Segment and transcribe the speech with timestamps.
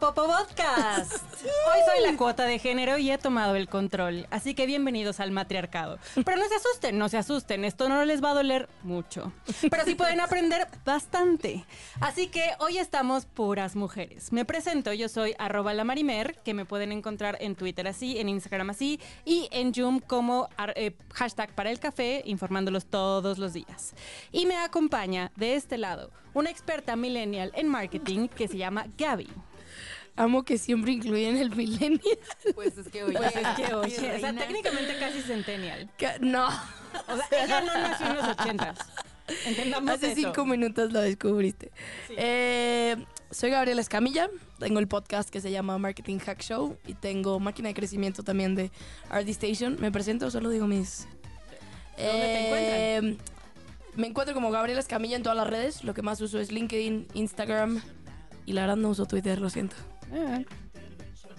[0.00, 1.12] Popo Podcast.
[1.42, 5.30] Hoy soy la cuota de género y he tomado el control, así que bienvenidos al
[5.30, 5.98] matriarcado.
[6.14, 9.30] Pero no se asusten, no se asusten, esto no les va a doler mucho.
[9.70, 11.66] Pero sí pueden aprender bastante.
[12.00, 14.32] Así que hoy estamos puras mujeres.
[14.32, 18.30] Me presento, yo soy arroba la marimer, que me pueden encontrar en Twitter así, en
[18.30, 23.94] Instagram así y en Zoom como eh, hashtag para el café, informándolos todos los días.
[24.32, 29.28] Y me acompaña de este lado una experta millennial en marketing que se llama Gaby.
[30.22, 32.18] Amo que siempre incluyen el millennial.
[32.54, 33.16] Pues es que oye.
[33.16, 35.88] Pues es que oye, o sea, técnicamente casi centennial.
[35.96, 36.46] Que- No.
[36.48, 38.78] O sea, ella no nació en los ochentas.
[39.46, 40.16] Entendamos Hace eso.
[40.16, 41.70] cinco minutos lo descubriste.
[42.10, 42.96] Eh,
[43.30, 44.28] soy Gabriela Escamilla.
[44.58, 48.54] Tengo el podcast que se llama Marketing Hack Show y tengo máquina de crecimiento también
[48.56, 48.70] de
[49.10, 49.76] RD Station.
[49.80, 51.06] Me presento, solo digo mis.
[51.96, 53.16] ¿Dónde te Eh,
[53.94, 55.82] Me encuentro como Gabriela Escamilla en todas las redes.
[55.84, 57.80] Lo que más uso es LinkedIn, Instagram
[58.46, 59.76] y la verdad no uso Twitter, lo siento.
[60.12, 60.40] Ah,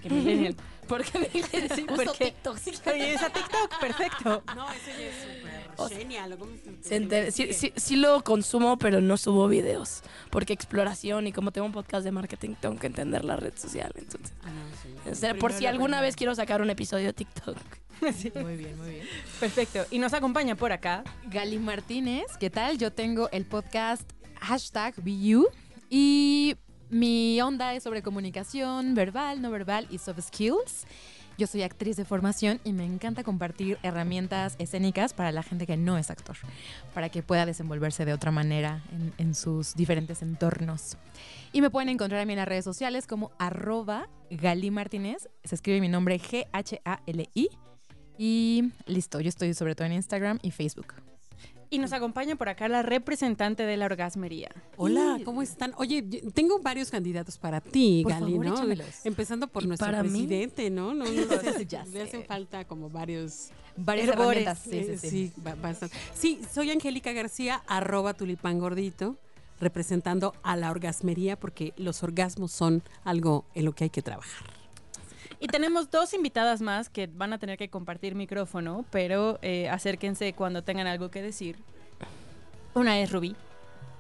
[0.02, 0.56] que millennial.
[0.88, 1.32] Porque
[1.74, 2.26] sí, ¿Por uso qué?
[2.26, 2.58] TikTok.
[2.58, 2.72] sí.
[2.90, 4.44] Oye, esa TikTok, perfecto.
[4.56, 6.36] No, eso ya es súper O sea, genial.
[6.38, 10.02] ¿cómo se- Se enter- sí, sí- sí lo consumo, pero no subo videos.
[10.32, 13.92] Porque exploración y como tengo un podcast de marketing, tengo que entender la red social.
[13.96, 15.10] Entonces, Ah, no, sí.
[15.12, 17.58] o sea, por si alguna vez quiero sacar un episodio de TikTok.
[18.18, 19.08] Sí, Muy bien, muy bien.
[19.40, 19.86] perfecto.
[19.92, 21.04] Y nos acompaña por acá.
[21.28, 22.80] Gali Martínez, ¿qué tal?
[22.80, 24.02] Yo tengo el podcast
[24.42, 25.46] hashtag BeYou
[25.88, 26.56] y
[26.92, 30.86] mi onda es sobre comunicación verbal, no verbal y soft skills.
[31.38, 35.78] Yo soy actriz de formación y me encanta compartir herramientas escénicas para la gente que
[35.78, 36.36] no es actor,
[36.94, 38.84] para que pueda desenvolverse de otra manera
[39.18, 40.98] en, sus diferentes entornos.
[41.54, 44.10] Y me pueden encontrar a mí en las redes sociales como arroba
[44.72, 47.50] Martínez, se escribe mi nombre G-H-A-L-I.
[48.18, 51.11] Y listo, yo estoy sobre todo en Instagram y Facebook.
[51.74, 54.50] Y nos acompaña por acá la representante de la orgasmería.
[54.76, 55.74] Hola, ¿cómo están?
[55.78, 58.54] Oye, yo tengo varios candidatos para ti, Por Gali, favor, ¿no?
[58.56, 59.06] échamelos.
[59.06, 60.10] Empezando por ¿Y nuestro para mí?
[60.10, 60.94] presidente, ¿no?
[60.94, 62.02] No, no, no, Ya le sé.
[62.02, 64.60] hacen falta como varios Varias herramientas.
[64.70, 65.34] Sí, Eh, sí, sí.
[65.38, 65.96] ba- bastante.
[66.14, 69.16] Sí, soy Angélica García, arroba tulipán gordito,
[69.62, 74.46] representando a la orgasmería porque los orgasmos son algo en lo que hay que trabajar.
[75.42, 80.34] Y tenemos dos invitadas más que van a tener que compartir micrófono, pero eh, acérquense
[80.34, 81.58] cuando tengan algo que decir.
[82.76, 83.36] Una es Rubí.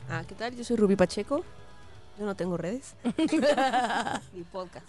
[0.07, 0.56] Ah, ¿qué tal?
[0.56, 1.44] Yo soy Rubí Pacheco.
[2.19, 2.96] Yo no tengo redes.
[4.34, 4.85] Ni podcast.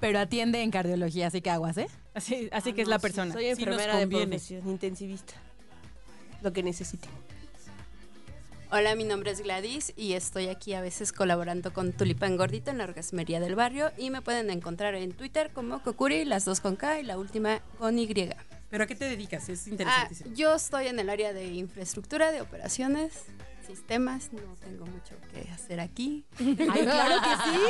[0.00, 1.86] Pero atiende en cardiología, así que aguas, ¿eh?
[2.14, 3.32] Así, así Ah, que es la sí, persona.
[3.32, 4.26] Soy Sí enfermera de conviene.
[4.26, 5.34] profesión, intensivista.
[6.42, 7.08] Lo que necesite.
[8.76, 12.78] Hola, mi nombre es Gladys y estoy aquí a veces colaborando con Tulipán Gordito en
[12.78, 16.74] la orgasmería del barrio y me pueden encontrar en Twitter como Kokuri, las dos con
[16.74, 18.12] K y la última con Y.
[18.70, 19.48] ¿Pero a qué te dedicas?
[19.48, 20.34] Es Ah, interesantísimo.
[20.34, 23.12] yo estoy en el área de infraestructura, de operaciones,
[23.64, 26.24] sistemas, no tengo mucho que hacer aquí.
[26.40, 27.60] Ay, claro que sí.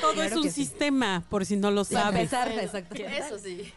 [0.00, 0.50] Todo claro es un sí.
[0.52, 2.20] sistema, por si no lo sabes.
[2.20, 2.94] empezar, exacto.
[2.94, 3.72] Eso sí.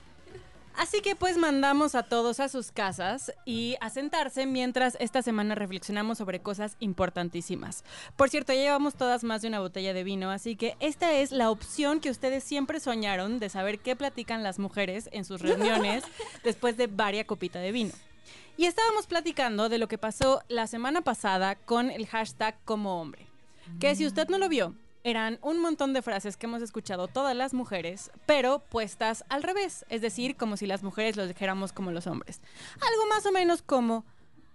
[0.80, 5.54] Así que pues mandamos a todos a sus casas y a sentarse mientras esta semana
[5.54, 7.84] reflexionamos sobre cosas importantísimas.
[8.16, 11.34] Por cierto, ya llevamos todas más de una botella de vino, así que esta es
[11.34, 16.06] la opción que ustedes siempre soñaron de saber qué platican las mujeres en sus reuniones
[16.46, 17.92] después de varias copita de vino.
[18.56, 23.28] Y estábamos platicando de lo que pasó la semana pasada con el hashtag como hombre.
[23.82, 27.36] Que si usted no lo vio, eran un montón de frases que hemos escuchado todas
[27.36, 31.92] las mujeres, pero puestas al revés, es decir, como si las mujeres lo dijéramos como
[31.92, 32.42] los hombres.
[32.76, 34.06] Algo más o menos como,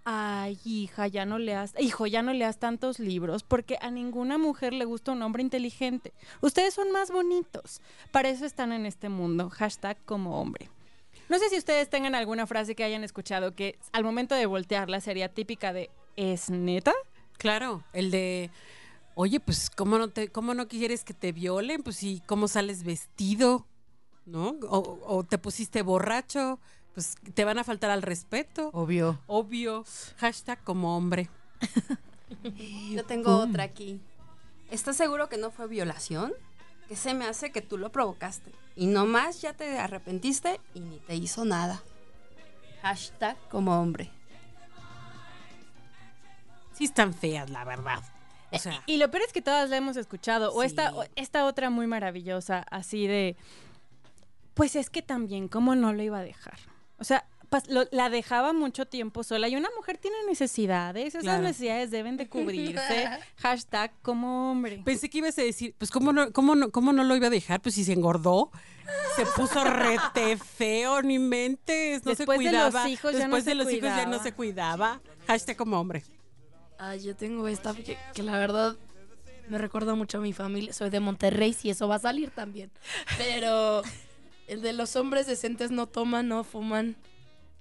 [0.04, 4.72] ay, hija, ya no leas, hijo, ya no leas tantos libros, porque a ninguna mujer
[4.74, 6.12] le gusta un hombre inteligente.
[6.40, 7.80] Ustedes son más bonitos.
[8.10, 9.50] Para eso están en este mundo.
[9.50, 10.68] Hashtag como hombre.
[11.28, 15.00] No sé si ustedes tengan alguna frase que hayan escuchado que al momento de voltearla
[15.00, 16.92] sería típica de ¿es neta?
[17.38, 18.50] Claro, el de,
[19.14, 21.82] oye, pues, ¿cómo no, te, ¿cómo no quieres que te violen?
[21.82, 23.66] Pues, ¿y cómo sales vestido?
[24.26, 24.56] ¿No?
[24.68, 26.58] O, o te pusiste borracho,
[26.94, 28.70] pues te van a faltar al respeto.
[28.72, 29.20] Obvio.
[29.26, 29.84] Obvio.
[30.16, 31.28] Hashtag como hombre.
[32.90, 34.00] Yo tengo otra aquí.
[34.70, 36.32] ¿Estás seguro que no fue violación?
[36.88, 38.52] Que se me hace que tú lo provocaste.
[38.76, 41.82] Y nomás ya te arrepentiste y ni te hizo nada.
[42.82, 44.10] Hashtag como hombre.
[46.72, 48.02] Sí están feas, la verdad.
[48.54, 50.52] O sea, Y lo peor es que todas la hemos escuchado.
[50.52, 53.36] O esta, o esta otra muy maravillosa, así de.
[54.54, 56.58] Pues es que también, ¿cómo no lo iba a dejar?
[56.98, 57.26] O sea,
[57.68, 59.48] lo- la dejaba mucho tiempo sola.
[59.48, 61.06] Y una mujer tiene necesidades.
[61.08, 61.42] Esas Claro.
[61.42, 63.08] necesidades deben de cubrirse.
[63.38, 64.82] Hashtag como hombre.
[64.84, 67.30] pensé que ibas a decir, pues, ¿cómo no, cómo no, cómo no lo iba a
[67.30, 67.60] dejar?
[67.60, 68.50] Pues, si se engordó,
[69.16, 72.36] se puso rete feo, ni mentes, no Después se de los
[72.70, 72.88] cuidaba.
[72.88, 74.22] hijos ya no Después de se los hijos ya no cuidaba.
[74.22, 75.00] se cuidaba.
[75.26, 76.02] Hashtag como hombre.
[76.78, 78.76] Ah, yo tengo esta que, que la verdad
[79.48, 80.72] Me recuerda mucho a mi familia.
[80.72, 82.70] Soy de Monterrey, si eso va a salir también.
[83.18, 83.82] Pero
[84.46, 86.96] el de los hombres decentes no toman, no fuman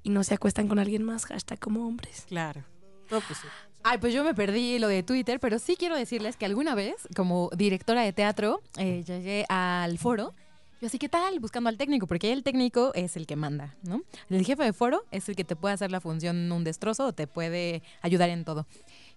[0.01, 1.25] y no se acuestan con alguien más.
[1.25, 2.25] Hashtag como hombres.
[2.27, 2.63] Claro.
[3.11, 3.47] No, pues sí.
[3.83, 6.95] Ay, pues yo me perdí lo de Twitter, pero sí quiero decirles que alguna vez,
[7.15, 10.33] como directora de teatro, eh, llegué al foro.
[10.79, 11.39] Yo así, ¿qué tal?
[11.39, 14.01] Buscando al técnico, porque el técnico es el que manda, ¿no?
[14.29, 17.13] El jefe de foro es el que te puede hacer la función un destrozo o
[17.13, 18.67] te puede ayudar en todo.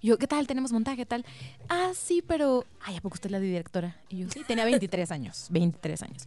[0.00, 0.46] Y yo, ¿qué tal?
[0.46, 0.98] ¿Tenemos montaje?
[0.98, 1.25] ¿Qué tal?
[1.69, 2.64] Ah, sí, pero...
[2.81, 4.00] Ay, ¿a poco usted es la directora?
[4.08, 6.26] Y yo, sí, tenía 23 años, 23 años.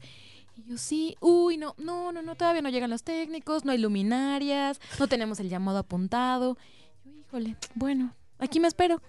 [0.56, 3.78] Y yo, sí, uy, no, no, no, no, todavía no llegan los técnicos, no hay
[3.78, 6.58] luminarias, no tenemos el llamado apuntado.
[7.06, 9.02] Yo, híjole, bueno, aquí me espero.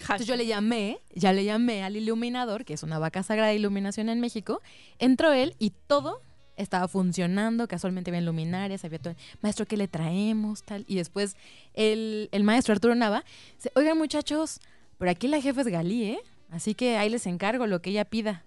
[0.00, 3.56] Entonces yo le llamé, ya le llamé al iluminador, que es una vaca sagrada de
[3.56, 4.60] iluminación en México.
[4.98, 6.20] Entró él y todo
[6.56, 9.14] estaba funcionando, casualmente había luminarias, había todo.
[9.42, 10.62] Maestro, ¿qué le traemos?
[10.62, 10.84] Tal.
[10.88, 11.36] Y después
[11.74, 13.24] el, el maestro Arturo Nava
[13.56, 14.60] dice, oigan muchachos,
[14.98, 16.18] pero aquí la jefa es Galí, ¿eh?
[16.50, 18.44] Así que ahí les encargo lo que ella pida.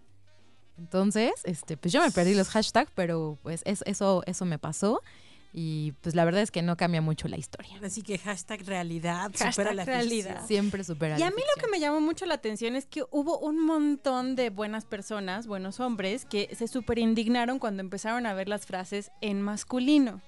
[0.77, 5.01] Entonces, este, pues yo me perdí los hashtags, pero pues es- eso, eso me pasó.
[5.51, 7.79] Y pues la verdad es que no cambia mucho la historia.
[7.83, 10.29] Así que hashtag realidad, Hashtag supera la realidad.
[10.29, 10.47] ficción.
[10.47, 13.03] Siempre supera Y la a mí lo que me llamó mucho la atención es que
[13.09, 18.33] hubo un montón de buenas personas, buenos hombres, que se súper indignaron cuando empezaron a
[18.33, 20.21] ver las frases en masculino.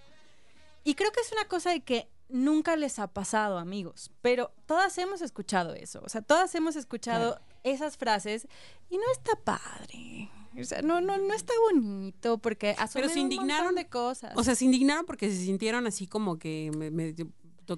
[0.84, 4.98] Y creo que es una cosa de que nunca les ha pasado, amigos, pero todas
[4.98, 6.02] hemos escuchado eso.
[6.04, 8.48] O sea, todas hemos escuchado esas frases
[8.90, 10.30] y no está padre.
[10.60, 14.34] O sea, no, no, no está bonito porque asumen se un indignaron, de cosas.
[14.36, 17.16] O sea, se indignaron porque se sintieron así como que me- me-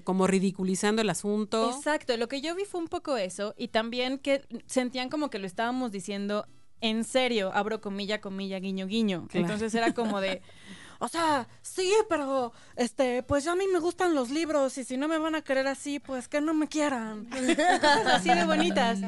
[0.02, 1.70] como ridiculizando el asunto.
[1.70, 5.38] Exacto, lo que yo vi fue un poco eso y también que sentían como que
[5.38, 6.46] lo estábamos diciendo
[6.80, 9.26] en serio, abro comilla, comilla, guiño, guiño.
[9.28, 9.46] Claro.
[9.46, 10.42] Entonces era como de,
[10.98, 15.08] o sea, sí, pero este, pues a mí me gustan los libros y si no
[15.08, 17.24] me van a querer así, pues que no me quieran.
[17.30, 18.98] Cosas así de bonitas.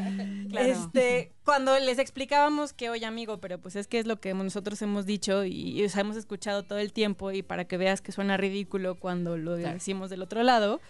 [0.51, 0.67] Claro.
[0.67, 4.81] Este, cuando les explicábamos que, oye, amigo, pero pues es que es lo que nosotros
[4.83, 8.01] hemos dicho y, y, o sea, hemos escuchado todo el tiempo y para que veas
[8.01, 10.81] que suena ridículo cuando lo decimos del otro lado,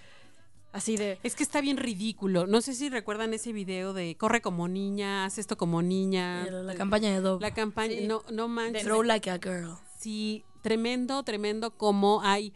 [0.73, 2.47] así de, Es que está bien ridículo.
[2.47, 6.47] No sé si recuerdan ese video de corre como niña, haz esto como niña.
[6.51, 7.41] La campaña de Dove.
[7.43, 8.07] La campaña, Sí.
[8.07, 8.83] no, no manches.
[8.85, 9.77] Throw like a girl.
[9.99, 12.53] Sí, tremendo, tremendo como hay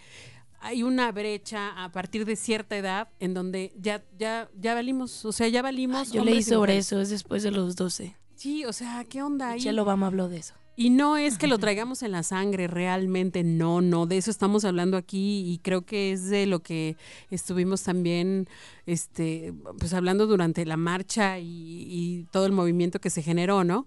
[0.62, 5.31] hay una brecha a partir de cierta edad en donde ya ya ya valimos, o
[5.31, 6.11] sea, ya valimos.
[6.11, 8.17] Yo leí sobre eso, es después de los 12.
[8.35, 9.59] Sí, o sea, ¿qué onda ahí?
[9.59, 10.55] Michelle Obama habló de eso.
[10.75, 14.65] Y no es que lo traigamos en la sangre, realmente no, no, de eso estamos
[14.65, 16.97] hablando aquí y creo que es de lo que
[17.31, 18.49] estuvimos también,
[18.87, 23.87] este, pues hablando durante la marcha y, y todo el movimiento que se generó, ¿no?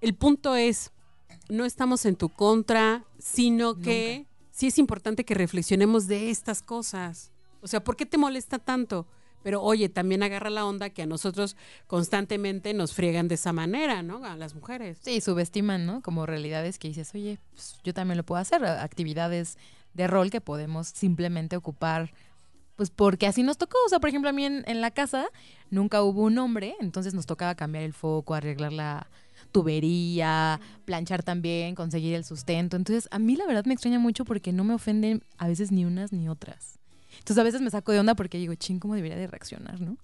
[0.00, 0.92] El punto es,
[1.48, 7.32] no estamos en tu contra, sino que sí es importante que reflexionemos de estas cosas.
[7.60, 9.06] O sea, ¿por qué te molesta tanto?
[9.42, 14.02] Pero oye, también agarra la onda que a nosotros constantemente nos friegan de esa manera,
[14.02, 14.24] ¿no?
[14.24, 14.98] A las mujeres.
[15.02, 16.02] Sí, subestiman, ¿no?
[16.02, 19.56] Como realidades que dices, oye, pues yo también lo puedo hacer, actividades
[19.94, 22.12] de rol que podemos simplemente ocupar,
[22.74, 23.78] pues porque así nos tocó.
[23.86, 25.26] O sea, por ejemplo, a mí en, en la casa
[25.70, 29.06] nunca hubo un hombre, entonces nos tocaba cambiar el foco, arreglar la
[29.56, 32.76] tubería, planchar también, conseguir el sustento.
[32.76, 35.86] Entonces, a mí la verdad me extraña mucho porque no me ofenden a veces ni
[35.86, 36.78] unas ni otras.
[37.12, 39.96] Entonces, a veces me saco de onda porque digo, ching, ¿cómo debería de reaccionar, no?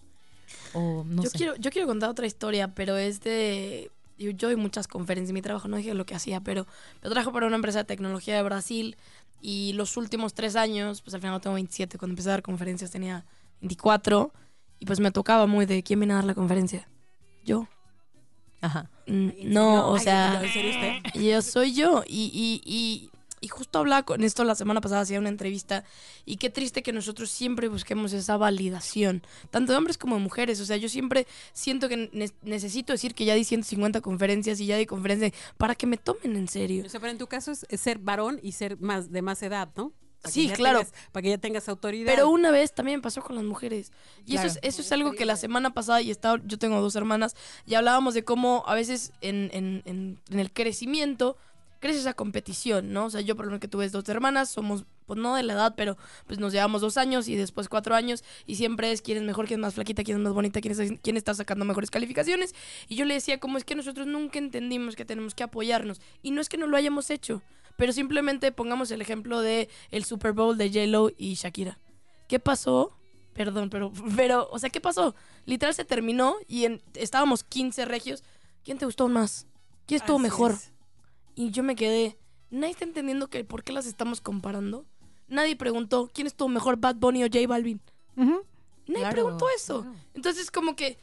[0.72, 1.36] O no yo, sé.
[1.36, 3.90] quiero, yo quiero contar otra historia, pero es de...
[4.16, 6.66] Yo, doy muchas conferencias en mi trabajo, no dije lo que hacía, pero
[7.02, 8.96] yo trabajo para una empresa de tecnología de Brasil
[9.42, 12.90] y los últimos tres años, pues al final tengo 27, cuando empecé a dar conferencias
[12.90, 13.26] tenía
[13.60, 14.32] 24
[14.78, 16.88] y pues me tocaba muy de quién viene a dar la conferencia.
[17.44, 17.66] Yo.
[18.62, 18.88] Ajá.
[19.06, 21.20] Mm, ¿En No, o sea, ¿en serio usted?
[21.20, 25.18] yo soy yo y, y, y, y justo hablaba con esto la semana pasada, hacía
[25.18, 25.82] una entrevista
[26.24, 30.60] y qué triste que nosotros siempre busquemos esa validación, tanto de hombres como de mujeres.
[30.60, 34.66] O sea, yo siempre siento que ne- necesito decir que ya di 150 conferencias y
[34.66, 36.84] ya di conferencias para que me tomen en serio.
[36.86, 39.42] O sea, pero en tu caso es, es ser varón y ser más de más
[39.42, 39.92] edad, ¿no?
[40.22, 40.78] Para Sí, claro.
[40.80, 42.06] tengas- para que ya tengas autoridad.
[42.06, 43.90] Pero una vez también pasó con las mujeres.
[44.24, 46.94] Y eso, es, eso es algo que la semana pasada, y estaba, yo tengo dos
[46.96, 47.34] hermanas,
[47.66, 51.36] y hablábamos de cómo a veces en, en- en- en el crecimiento
[51.80, 53.06] crece esa competición, ¿no?
[53.06, 55.54] O sea, yo por lo menos que tuve dos hermanas, somos, pues no de la
[55.54, 55.96] edad, pero
[56.28, 59.48] pues nos llevamos dos años y después cuatro años, y siempre es quién es mejor,
[59.48, 62.54] quién es más flaquita, quién es más bonita, quién, es, quién está sacando mejores calificaciones.
[62.86, 66.00] Y yo le decía, cómo es que nosotros nunca entendimos que tenemos que apoyarnos.
[66.22, 67.42] Y no es que no lo hayamos hecho,
[67.76, 71.78] pero simplemente pongamos el ejemplo de el Super Bowl de J-Lo y Shakira.
[72.28, 72.92] ¿Qué pasó?
[73.34, 75.14] Perdón, pero, pero, o sea, ¿qué pasó?
[75.46, 78.22] Literal se terminó y en- estábamos 15 regios.
[78.64, 79.46] ¿Quién te gustó más?
[79.86, 80.52] ¿Quién estuvo Así mejor?
[80.52, 80.72] es.
[81.34, 82.18] Y yo me quedé.
[82.50, 84.84] Nadie está entendiendo que por qué las estamos comparando.
[85.28, 87.80] Nadie preguntó quién estuvo mejor, Bad Bunny o J Balvin.
[88.16, 88.42] Nadie
[89.00, 89.82] Claro, preguntó eso.
[89.82, 89.96] claro.
[90.14, 90.98] Entonces, como que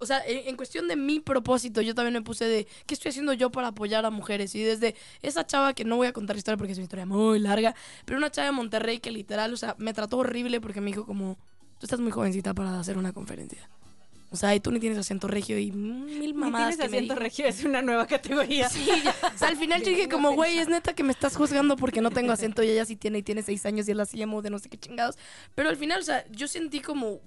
[0.00, 3.10] o sea, en, en cuestión de mi propósito, yo también me puse de, ¿qué estoy
[3.10, 4.54] haciendo yo para apoyar a mujeres?
[4.54, 7.06] Y desde esa chava, que no voy a contar la historia porque es una historia
[7.06, 7.74] muy larga,
[8.06, 11.04] pero una chava de Monterrey que literal, o sea, me trató horrible porque me dijo
[11.04, 11.36] como,
[11.78, 13.68] tú estás muy jovencita para hacer una conferencia.
[14.32, 16.96] O sea, y tú ni tienes acento regio y mil Ni mamadas tienes que me
[16.98, 18.68] acento regio, es una nueva categoría.
[18.68, 19.14] Sí, ya.
[19.34, 22.00] O sea, al final yo dije como, güey, es neta que me estás juzgando porque
[22.00, 24.40] no tengo acento y ella sí tiene y tiene seis años y es la CMO
[24.40, 25.18] de no sé qué chingados.
[25.56, 27.20] Pero al final, o sea, yo sentí como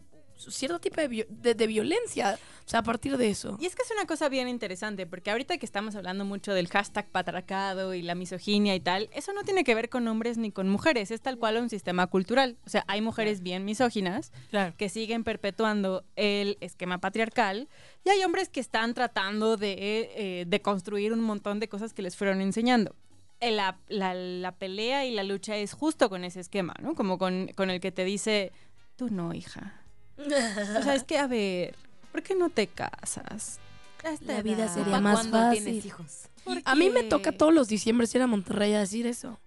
[0.51, 2.37] cierto tipo de, vi- de- de violencia.
[2.65, 3.57] O sea, a partir de eso.
[3.59, 6.67] Y es que es una cosa bien interesante, porque ahorita que estamos hablando mucho del
[6.69, 10.51] hashtag patriarcado y la misoginia y tal, eso no tiene que ver con hombres ni
[10.51, 12.57] con mujeres, es tal cual un sistema cultural.
[12.65, 14.73] O sea, hay mujeres bien misóginas Claro.
[14.77, 17.67] que siguen perpetuando el esquema patriarcal
[18.05, 19.73] y hay hombres que están tratando de,
[20.15, 22.95] eh, de construir un montón de cosas que les fueron enseñando.
[23.41, 26.95] La, la- la pelea y la lucha es justo con ese esquema, ¿no?
[26.95, 28.53] Como con, con el que te dice,
[28.95, 29.81] tú no, hija.
[30.25, 31.75] O sea, es que, a ver,
[32.11, 33.59] ¿por qué no te casas?
[34.03, 34.73] Esta La vida edad.
[34.73, 35.63] sería ¿Para más fácil.
[35.63, 36.29] tienes hijos?
[36.43, 39.39] ¿Por A mí me toca todos los diciembre ir a Monterrey a decir eso.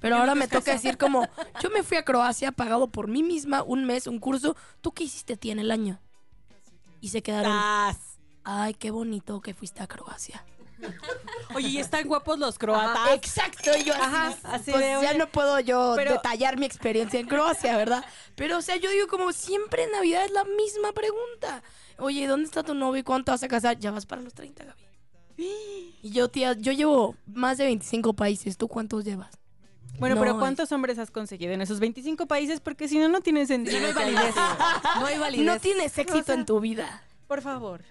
[0.00, 1.26] Pero ahora me toca decir como,
[1.62, 4.54] yo me fui a Croacia pagado por mí misma un mes, un curso.
[4.82, 5.98] ¿Tú qué hiciste tía en el año?
[7.00, 7.52] Y se quedaron,
[8.44, 10.44] ay, qué bonito que fuiste a Croacia.
[11.54, 13.10] Oye, y están guapos los croatas.
[13.14, 17.20] Exacto, yo así, Ajá, así pues de, ya no puedo yo pero- detallar mi experiencia
[17.20, 18.04] en Croacia, ¿verdad?
[18.34, 21.62] Pero, o sea, yo digo como siempre en Navidad es la misma pregunta.
[21.98, 23.78] Oye, ¿dónde está tu novio y cuándo te vas a casar?
[23.78, 24.82] Ya vas para los 30, Gaby.
[25.36, 28.56] Y yo, tía, yo llevo más de 25 países.
[28.56, 29.36] ¿Tú cuántos llevas?
[29.98, 32.60] Bueno, No, pero es- ¿cuántos hombres has conseguido en esos 25 países?
[32.60, 33.80] Porque si no, no tiene sentido.
[33.80, 34.34] No hay validez.
[35.00, 35.46] No hay validez.
[35.46, 37.02] No tienes éxito O sea- en tu vida.
[37.28, 37.82] Por favor.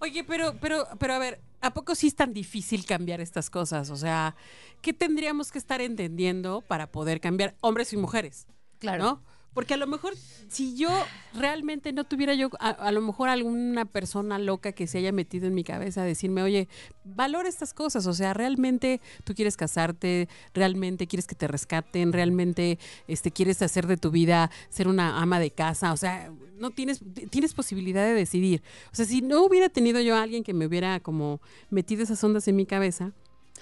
[0.00, 3.90] Oye, pero, pero, pero a ver, ¿a poco sí es tan difícil cambiar estas cosas?
[3.90, 4.36] O sea,
[4.82, 8.46] ¿qué tendríamos que estar entendiendo para poder cambiar hombres y mujeres?
[8.78, 9.02] Claro.
[9.02, 9.22] ¿No?
[9.54, 10.14] Porque a lo mejor,
[10.48, 10.90] si yo
[11.32, 15.46] realmente no tuviera yo, a, a lo mejor alguna persona loca que se haya metido
[15.46, 16.68] en mi cabeza a decirme, oye,
[17.04, 22.78] valora estas cosas, o sea, realmente tú quieres casarte, realmente quieres que te rescaten, realmente
[23.06, 27.02] este, quieres hacer de tu vida ser una ama de casa, o sea, no tienes,
[27.30, 28.62] tienes posibilidad de decidir.
[28.92, 32.22] O sea, si no hubiera tenido yo a alguien que me hubiera como metido esas
[32.24, 33.12] ondas en mi cabeza,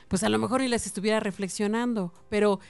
[0.08, 2.60] pues a lo mejor ni las estuviera reflexionando, pero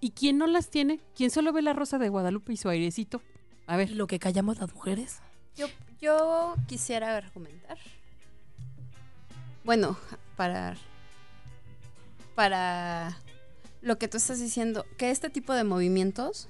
[0.00, 1.00] ¿y quién no las tiene?
[1.14, 3.22] ¿Quién solo ve la rosa de Guadalupe y su airecito?
[3.66, 5.18] A ver, Lo que callamos las mujeres.
[5.56, 5.66] Yo,
[6.00, 7.78] yo quisiera argumentar.
[9.64, 9.96] Bueno,
[10.36, 10.76] para.
[12.34, 13.16] Para
[13.80, 16.48] lo que tú estás diciendo, que este tipo de movimientos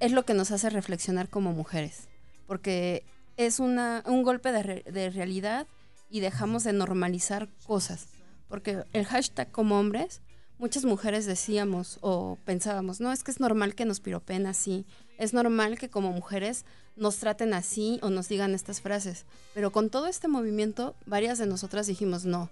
[0.00, 2.08] es lo que nos hace reflexionar como mujeres.
[2.46, 3.04] Porque
[3.36, 5.66] es una, un golpe de, re- de realidad
[6.10, 8.08] y dejamos de normalizar cosas.
[8.48, 10.20] Porque el hashtag como hombres,
[10.62, 14.86] muchas mujeres decíamos o pensábamos, no, es que es normal que nos piropen así.
[15.18, 16.64] Es normal que como mujeres
[16.94, 19.26] nos traten así o nos digan estas frases.
[19.54, 22.48] Pero con todo este movimiento, varias de nosotras dijimos, no,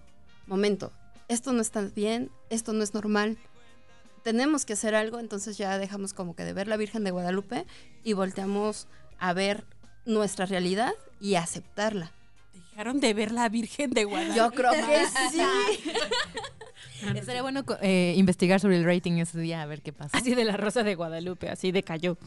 [0.48, 0.90] momento,
[1.28, 3.38] esto no está bien, esto no es normal.
[4.24, 7.64] Tenemos que hacer algo, entonces ya dejamos como que de ver la Virgen de Guadalupe
[8.02, 8.88] y volteamos
[9.20, 9.64] a ver
[10.04, 12.12] nuestra realidad y aceptarla.
[12.70, 14.36] Dejaron de ver la Virgen de Guadalupe.
[14.36, 14.78] Yo creo que
[15.32, 15.90] sí.
[17.16, 20.16] Estaría bueno eh, investigar sobre el rating ese día, a ver qué pasa.
[20.18, 22.18] Así de la rosa de Guadalupe, así de cayó.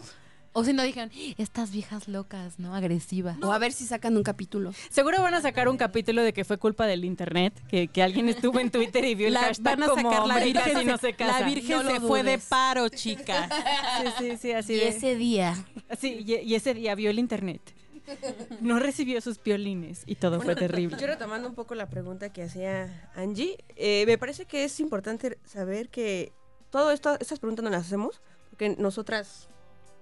[0.56, 1.10] O si no dijeron,
[1.40, 2.76] estas viejas locas, ¿no?
[2.76, 3.38] Agresivas.
[3.42, 4.72] O a ver si sacan un capítulo.
[4.92, 8.30] Seguro van a sacar un capítulo de que fue culpa del internet, que, que alguien
[8.30, 10.98] estuvo en Twitter y vio el La- hashtag van a como sacar la Virgen, no
[11.00, 11.40] se casa.
[11.40, 13.50] la Virgen No se fue de paro, chica.
[14.00, 15.56] Sí, sí, sí, así Y de- ese día.
[15.90, 17.62] así, y, y ese día vio el internet.
[18.62, 20.98] No recibió sus violines y todo fue terrible.
[21.00, 25.38] Yo retomando un poco la pregunta que hacía Angie, eh, me parece que es importante
[25.46, 26.34] saber que
[26.70, 29.50] todo esto, estas preguntas no las hacemos porque nosotras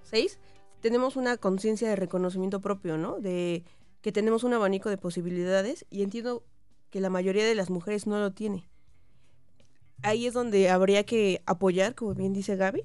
[0.04, 0.40] seis
[0.82, 3.20] tenemos una conciencia de reconocimiento propio, ¿no?
[3.20, 3.64] De
[4.02, 6.44] que tenemos un abanico de posibilidades y entiendo
[6.90, 8.68] que la mayoría de las mujeres no lo tiene.
[10.02, 12.84] Ahí es donde habría que apoyar, como bien dice Gaby,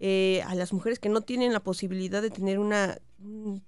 [0.00, 3.62] eh, a las mujeres que no tienen la posibilidad de tener una, un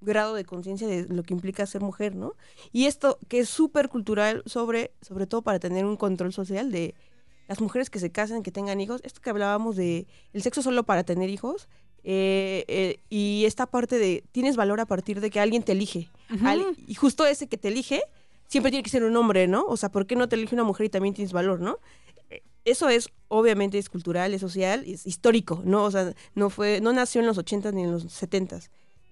[0.00, 2.34] grado de conciencia de lo que implica ser mujer, ¿no?
[2.72, 6.94] Y esto que es súper cultural sobre, sobre todo para tener un control social de
[7.48, 10.84] las mujeres que se casan, que tengan hijos, esto que hablábamos de el sexo solo
[10.84, 11.68] para tener hijos,
[12.04, 16.08] eh, eh, y esta parte de tienes valor a partir de que alguien te elige.
[16.46, 18.02] Al- y justo ese que te elige,
[18.46, 19.64] siempre tiene que ser un hombre, ¿no?
[19.66, 21.78] O sea, ¿por qué no te elige una mujer y también tienes valor, ¿no?
[22.30, 25.84] Eh, Eso es, obviamente, es cultural, es social, es histórico, ¿no?
[25.84, 28.60] O sea, no fue, no nació en los 80 ni en los 70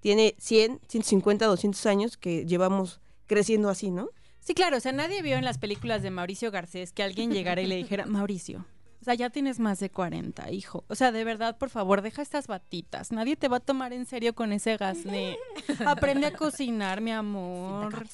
[0.00, 4.08] tiene 100, 150, 200 años que llevamos creciendo así, ¿no?
[4.40, 7.60] Sí, claro, o sea, nadie vio en las películas de Mauricio Garcés que alguien llegara
[7.60, 8.64] y le dijera, Mauricio,
[9.00, 10.84] o sea, ya tienes más de 40, hijo.
[10.88, 13.12] O sea, de verdad, por favor, deja estas batitas.
[13.12, 15.36] Nadie te va a tomar en serio con ese gasné.
[15.86, 18.06] Aprende a cocinar, mi amor.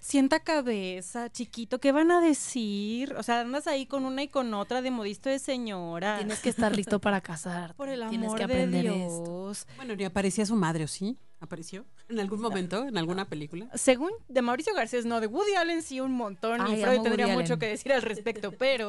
[0.00, 3.14] sienta cabeza, chiquito, ¿qué van a decir?
[3.14, 6.18] O sea, andas ahí con una y con otra de modisto de señora.
[6.18, 7.74] Tienes que estar listo para casarte.
[7.74, 9.24] por el Tienes amor que de aprender esto.
[9.24, 9.66] Dios.
[9.76, 11.16] Bueno, ni aparecía su madre, ¿o sí?
[11.38, 11.84] ¿Apareció?
[12.08, 12.88] ¿En algún momento?
[12.88, 13.68] ¿En alguna película?
[13.74, 17.26] Según de Mauricio Garcés, no, de Woody Allen sí un montón Ay, y Freud tendría
[17.26, 17.60] Woody mucho Allen.
[17.60, 18.88] que decir al respecto, pero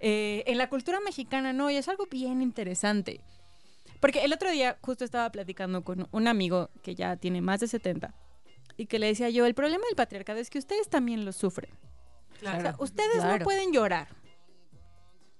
[0.00, 3.20] eh, en la cultura mexicana no, y es algo bien interesante.
[4.00, 7.68] Porque el otro día justo estaba platicando con un amigo que ya tiene más de
[7.68, 8.14] 70
[8.76, 11.70] y que le decía yo, el problema del patriarcado es que ustedes también lo sufren.
[12.36, 13.44] O sea, ustedes no claro.
[13.44, 14.08] pueden llorar.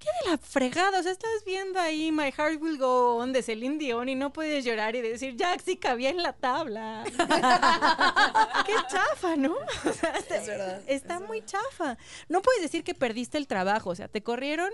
[0.05, 1.01] ¿Qué de la fregada?
[1.01, 4.35] O sea, estás viendo ahí My Heart Will Go On de Celine Dion y no
[4.35, 7.05] puedes llorar y decir, Jack sí cabía en la tabla.
[8.67, 9.55] Qué chafa, ¿no?
[9.87, 11.97] O sea, está, está muy chafa.
[12.29, 13.91] No puedes decir que perdiste el trabajo.
[13.91, 14.71] O sea, te corrieron.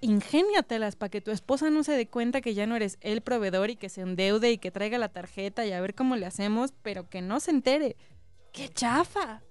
[0.00, 3.68] Ingéniatelas para que tu esposa no se dé cuenta que ya no eres el proveedor
[3.68, 6.72] y que se endeude y que traiga la tarjeta y a ver cómo le hacemos,
[6.82, 7.96] pero que no se entere.
[8.52, 9.42] ¡Qué chafa!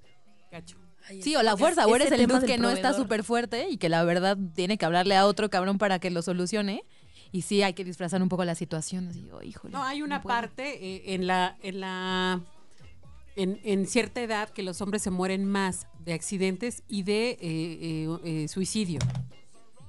[0.49, 0.84] Cacho.
[1.21, 3.89] Sí, o la fuerza, o eres el dude que no está súper fuerte y que
[3.89, 6.83] la verdad tiene que hablarle a otro cabrón para que lo solucione.
[7.31, 9.09] Y sí, hay que disfrazar un poco la situación.
[9.09, 12.41] Así, oh, híjole, No, hay una no parte eh, en la, en la,
[13.35, 17.37] en, en cierta edad que los hombres se mueren más de accidentes y de eh,
[17.41, 18.99] eh, eh, suicidio.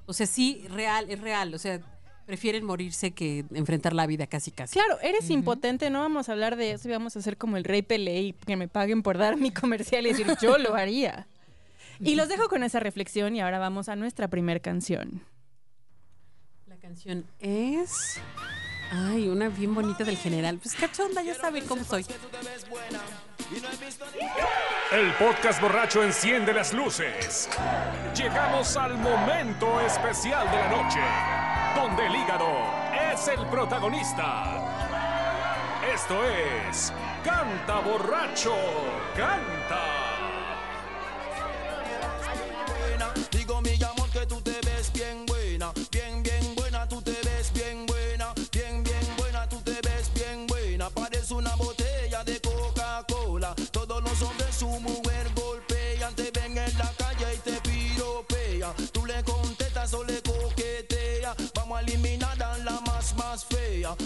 [0.07, 1.55] O sea, sí, real, es real.
[1.55, 1.81] O sea,
[2.27, 4.75] prefieren morirse que enfrentar la vida casi casi.
[4.75, 7.65] Claro, eres impotente, no vamos a hablar de eso y vamos a hacer como el
[7.65, 11.29] rey Pelé y que me paguen por dar mi comercial y decir yo lo haría.
[12.01, 15.23] Y los dejo con esa reflexión y ahora vamos a nuestra primer canción.
[16.67, 18.21] La canción es.
[18.91, 20.59] Ay, una bien bonita del general.
[20.59, 22.05] Pues cachonda, ya saben cómo soy.
[24.93, 27.49] El podcast borracho enciende las luces.
[28.17, 31.01] Llegamos al momento especial de la noche,
[31.77, 32.49] donde el hígado
[33.13, 34.61] es el protagonista.
[35.95, 38.55] Esto es Canta borracho,
[39.17, 39.97] canta.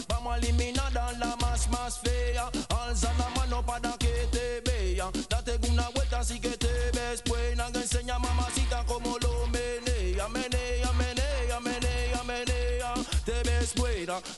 [0.08, 2.50] Vamos a eliminar a la más más fea.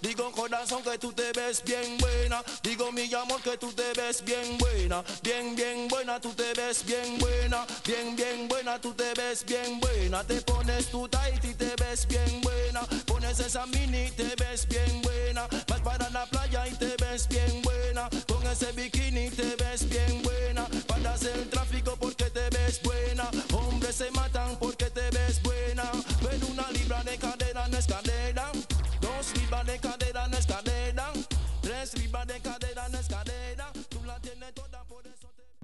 [0.01, 2.43] Digo corazón que tú te ves bien buena.
[2.63, 5.03] Digo mi amor que tú te ves bien buena.
[5.23, 7.67] Bien, bien buena, tú te ves bien buena.
[7.85, 10.25] Bien, bien buena, tú te ves bien buena.
[10.25, 12.81] Te pones tu tight y te ves bien buena.
[13.07, 15.47] Pones esa mini y te ves bien buena.
[15.69, 18.09] Vas para la playa y te ves bien buena.
[18.27, 20.67] Con ese bikini te ves bien buena.
[20.87, 23.31] Paras el tráfico porque te ves buena.
[23.53, 24.72] Hombres se matan porque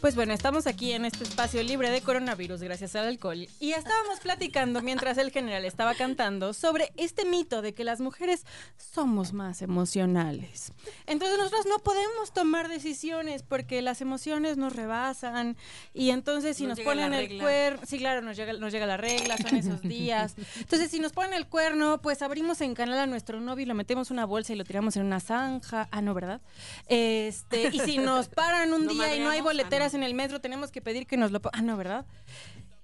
[0.00, 4.20] Pues bueno, estamos aquí en este espacio libre de coronavirus gracias al alcohol y estábamos
[4.20, 9.60] platicando mientras el general estaba cantando sobre este mito de que las mujeres somos más
[9.60, 10.72] emocionales.
[11.06, 15.56] Entonces nosotros no podemos tomar decisiones porque las emociones nos rebasan
[15.92, 19.36] y entonces si Nos ponen el cuerno, sí claro, nos llega, nos llega la regla,
[19.36, 20.36] son esos días.
[20.60, 23.74] Entonces si nos ponen el cuerno, pues abrimos en canal a nuestro novio y lo
[23.74, 25.88] metemos en una bolsa y lo tiramos en una zanja.
[25.90, 26.40] Ah, no, ¿verdad?
[26.86, 29.44] Este, y si nos paran un ¿Lo día y no hay madreamos?
[29.44, 31.40] boleteras Ah, en el metro, tenemos que pedir que nos lo...
[31.52, 32.04] Ah, no, ¿verdad?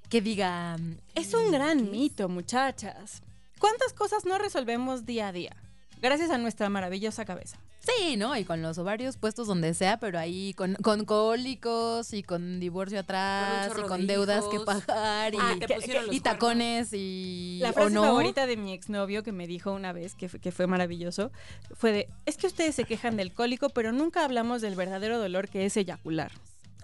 [0.08, 0.76] Que diga.
[1.14, 3.22] Es un gran mito, muchachas.
[3.58, 5.56] ¿Cuántas cosas no resolvemos día a día?
[6.02, 7.56] Gracias a nuestra maravillosa cabeza.
[7.80, 8.34] Sí, ¿no?
[8.36, 13.00] Y con los ovarios puestos donde sea, pero ahí con, con cólicos y con divorcio
[13.00, 17.58] atrás y con deudas que pagar y, Ah, pusieron los y tacones y.
[17.60, 18.02] La ¿o frase no?
[18.04, 21.30] favorita de mi exnovio que me dijo una vez, que, fue- que fue maravilloso,
[21.74, 25.48] fue de, es que ustedes se quejan del cólico, pero nunca hablamos del verdadero dolor
[25.50, 26.32] que es eyacular.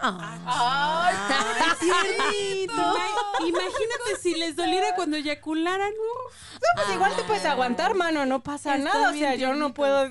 [0.03, 1.17] ¡Ay,
[1.79, 2.73] tiernito!
[2.75, 5.91] Ima- Imagínate si les doliera cuando eyacularan.
[5.91, 9.11] No, pues igual te puedes aguantar, mano, no pasa Está nada.
[9.11, 10.09] O sea, yo no puedo.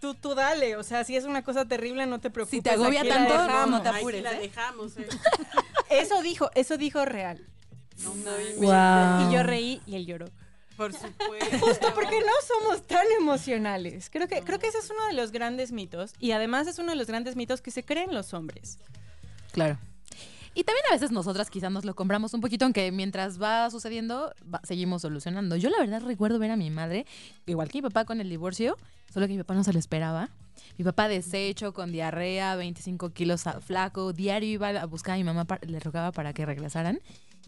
[0.00, 0.76] Tú, tú dale.
[0.76, 2.58] O sea, si es una cosa terrible, no te preocupes.
[2.58, 3.70] Si te agobia la tanto, dejamos.
[3.70, 4.40] no te Ay, apures, la ¿eh?
[4.40, 5.08] dejamos, eh.
[5.90, 7.44] Eso dijo, eso dijo real.
[7.98, 9.28] No mames.
[9.28, 10.26] Y yo reí y él lloró.
[10.76, 11.58] Por supuesto.
[11.58, 14.08] Justo porque no somos tan emocionales.
[14.10, 16.14] Creo que, creo que ese es uno de los grandes mitos.
[16.18, 18.78] Y además es uno de los grandes mitos que se creen los hombres.
[19.52, 19.78] Claro.
[20.52, 24.32] Y también a veces nosotras quizás nos lo compramos un poquito, aunque mientras va sucediendo,
[24.52, 25.54] va- seguimos solucionando.
[25.56, 27.06] Yo la verdad recuerdo ver a mi madre,
[27.46, 28.76] igual que mi papá con el divorcio,
[29.12, 30.28] solo que mi papá no se lo esperaba.
[30.76, 35.24] Mi papá deshecho, con diarrea, 25 kilos a- flaco, diario iba a buscar a mi
[35.24, 36.98] mamá, le rogaba para que regresaran.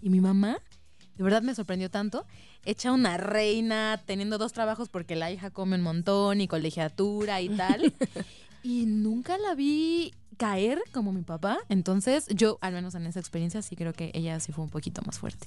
[0.01, 0.59] Y mi mamá,
[1.17, 2.25] de verdad me sorprendió tanto,
[2.65, 7.49] hecha una reina, teniendo dos trabajos porque la hija come un montón y colegiatura y
[7.49, 7.93] tal.
[8.63, 11.61] y nunca la vi caer como mi papá.
[11.69, 15.01] Entonces, yo, al menos en esa experiencia, sí creo que ella sí fue un poquito
[15.07, 15.47] más fuerte.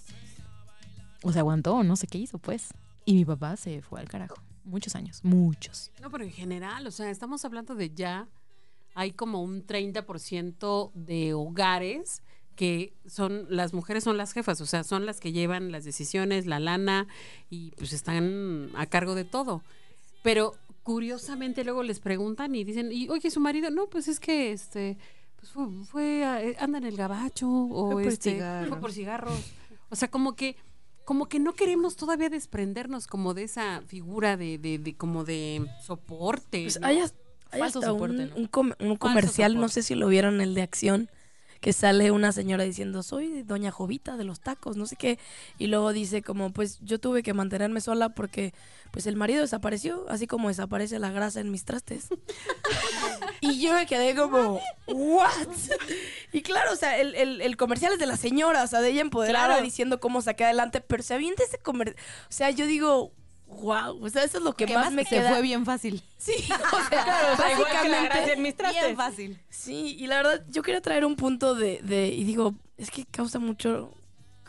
[1.21, 2.69] O se aguantó, o no sé qué hizo, pues.
[3.03, 4.37] Y mi papá se fue al carajo.
[4.63, 5.91] Muchos años, muchos.
[6.01, 8.29] No, pero en general, o sea, estamos hablando de ya
[8.93, 12.21] hay como un 30% de hogares
[12.55, 16.45] que son las mujeres son las jefas, o sea, son las que llevan las decisiones,
[16.45, 17.05] la lana
[17.49, 19.61] y pues están a cargo de todo.
[20.23, 20.55] Pero
[20.85, 24.97] curiosamente luego les preguntan y dicen, "Y oye, su marido, no, pues es que este
[25.35, 28.69] pues fue, fue a- eh, anda en el gabacho o Fue por este cigarros.
[28.69, 29.39] fue por cigarros.
[29.89, 30.55] O sea, como que
[31.03, 35.65] como que no queremos todavía desprendernos como de esa figura de, de, de como de
[35.83, 36.63] soporte.
[36.63, 36.87] Pues ¿no?
[36.87, 38.35] hay, hasta soporte, un, ¿no?
[38.37, 41.09] un com- un comercial, no sé si lo vieron, el de acción,
[41.65, 45.17] que sale una señora diciendo, soy doña Jovita de los tacos, no sé qué,
[45.57, 48.53] y luego dice como, pues yo tuve que mantenerme sola porque
[48.91, 52.09] pues el marido desapareció, así como desaparece la grasa en mis trastes.
[53.41, 55.31] y yo me quedé como, ¿what?
[56.31, 58.89] Y claro, o sea, el, el- el comercial es de la señora, o sea, de
[58.91, 59.63] ella empoderada Claro.
[59.63, 61.97] diciendo cómo saqué adelante, pero se avienta ese comercial,
[62.29, 63.11] o sea, yo digo...
[63.61, 65.29] Wow, o sea, eso es lo que Que más más me se queda.
[65.29, 66.01] fue bien fácil.
[66.17, 66.59] Sí, o sea,
[67.33, 68.55] O sea, igual que la básicamente- en mis.
[68.57, 69.39] Bien fácil.
[69.49, 73.05] Sí, y la verdad, yo quería traer un punto de, de- y digo, es que
[73.05, 73.91] causa mucho,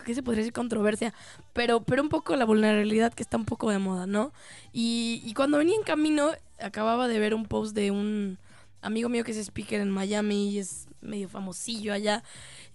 [0.05, 0.53] ¿qué se podría decir?
[0.53, 1.13] Controversia,
[1.53, 4.33] pero, pero un poco la vulnerabilidad que está un poco de moda, ¿no?
[4.73, 8.39] Y, y cuando venía en camino, acababa de ver un post de un
[8.83, 12.23] amigo mío que es speaker en Miami y es medio famosillo allá,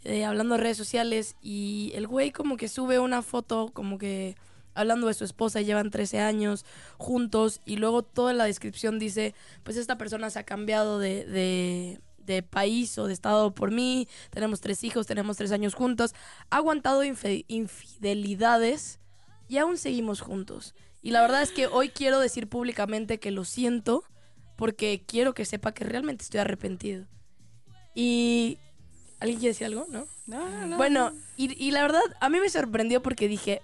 [0.04, 4.36] eh, hablando de redes sociales, y el güey como que sube una foto como que
[4.74, 6.66] hablando de su esposa y llevan 13 años
[6.98, 12.00] juntos y luego toda la descripción dice, pues esta persona se ha cambiado de, de,
[12.20, 16.14] de país o de estado por mí, tenemos tres hijos, tenemos tres años juntos,
[16.50, 19.00] ha aguantado infidelidades
[19.48, 20.76] y aún seguimos juntos.
[21.02, 24.04] Y la verdad es que hoy quiero decir públicamente que lo siento
[24.56, 27.06] porque quiero que sepa que realmente estoy arrepentido.
[27.96, 28.60] Y...
[29.20, 29.86] ¿Alguien quiere decir algo?
[29.88, 30.08] ¿No?
[30.26, 30.78] No, no.
[30.78, 33.62] Bueno, y, y la verdad, a mí me sorprendió porque dije,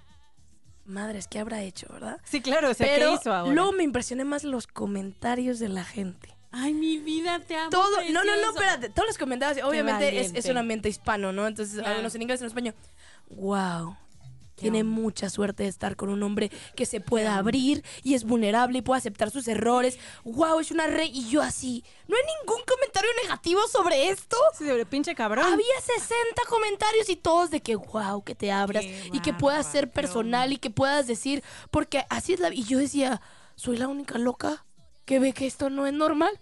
[0.88, 2.18] madres, ¿qué habrá hecho, verdad?
[2.24, 3.52] Sí, claro, o sea, Pero ¿qué hizo ahora?
[3.52, 6.34] luego me impresioné más los comentarios de la gente.
[6.50, 7.68] Ay, mi vida, te amo.
[7.70, 11.46] Todo, no, no, no, espérate, todos los comentarios, obviamente es, es un ambiente hispano, ¿no?
[11.46, 11.90] Entonces, Claro.
[11.90, 12.74] algunos en inglés, en español.
[13.28, 13.96] Wow.
[14.58, 18.78] Tiene mucha suerte de estar con un hombre que se pueda abrir y es vulnerable
[18.78, 19.98] y puede aceptar sus errores.
[20.24, 21.10] Wow, es una rey.
[21.12, 24.36] Y yo así, ¿no hay ningún comentario negativo sobre esto?
[24.56, 25.44] Sí, sobre pinche cabrón.
[25.44, 29.70] Había 60 comentarios y todos de que wow, que te abras Qué y que puedas
[29.70, 33.20] ser personal y que puedas decir, porque así es la Y yo decía,
[33.54, 34.64] soy la única loca
[35.04, 36.38] que ve que esto no es normal.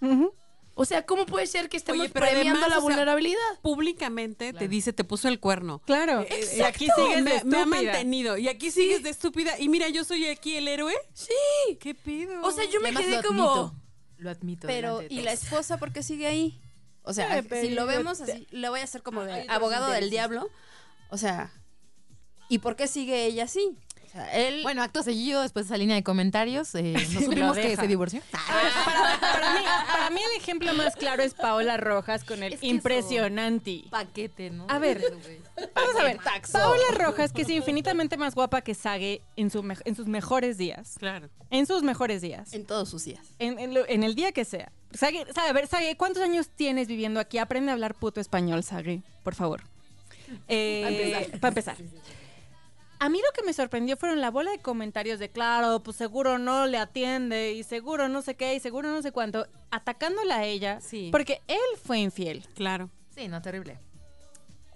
[0.00, 0.32] Ujú.
[0.80, 3.60] O sea, ¿cómo puede ser que estemos Oye, premiando además, la o sea, vulnerabilidad?
[3.62, 5.80] Públicamente te dice, te puso el cuerno.
[5.84, 6.20] Claro.
[6.20, 6.56] Exacto.
[6.56, 7.64] Y aquí sigues me, de me ha estúpida.
[7.92, 8.38] mantenido.
[8.38, 9.58] Y aquí sigues de estúpida.
[9.58, 10.94] Y mira, yo soy aquí el héroe.
[11.14, 11.76] Sí.
[11.80, 12.40] ¿Qué pido?
[12.42, 13.50] O sea, yo me Además, quedé lo como...
[13.50, 13.74] admito.
[14.18, 14.66] Lo admito.
[14.68, 16.60] Pero, ¿y la esposa por qué sigue ahí?
[17.02, 20.48] O sea, Eh, si lo vemos así, le voy a hacer como abogado del diablo.
[21.10, 21.50] O sea,
[22.48, 23.76] ¿y por qué sigue ella así?
[24.08, 24.62] O sea, él...
[24.62, 28.22] Bueno, acto seguido, después de esa línea de comentarios, eh, nos supimos que se divorció.
[28.30, 32.60] para, para mí, para mí el ejemplo más claro es Paola Rojas con el Es
[32.60, 33.84] que impresionante.
[33.90, 34.64] Paquete, ¿no?
[34.70, 35.02] A ver,
[35.74, 36.18] Vamos a ver,
[36.52, 40.56] Paola Rojas, que es infinitamente más guapa que Sage en, su me- en sus mejores
[40.56, 40.94] días.
[40.98, 41.28] Claro.
[41.50, 42.52] En sus mejores días.
[42.54, 43.20] en todos sus días.
[43.38, 44.72] En, en lo- en el día que sea.
[44.94, 47.36] Sage, Sage, a ver, Sage, ¿cuántos años tienes viviendo aquí?
[47.36, 49.62] Aprende a hablar puto español, Sage, por favor.
[50.48, 51.76] Eh, Para empezar.
[53.00, 56.38] A mí lo que me sorprendió fueron la bola de comentarios de, claro, pues seguro
[56.38, 60.44] no le atiende y seguro no sé qué y seguro no sé cuánto, atacándola a
[60.44, 61.08] ella Sí.
[61.12, 62.46] porque él fue infiel.
[62.54, 62.90] Claro.
[63.14, 63.78] Sí, no, terrible.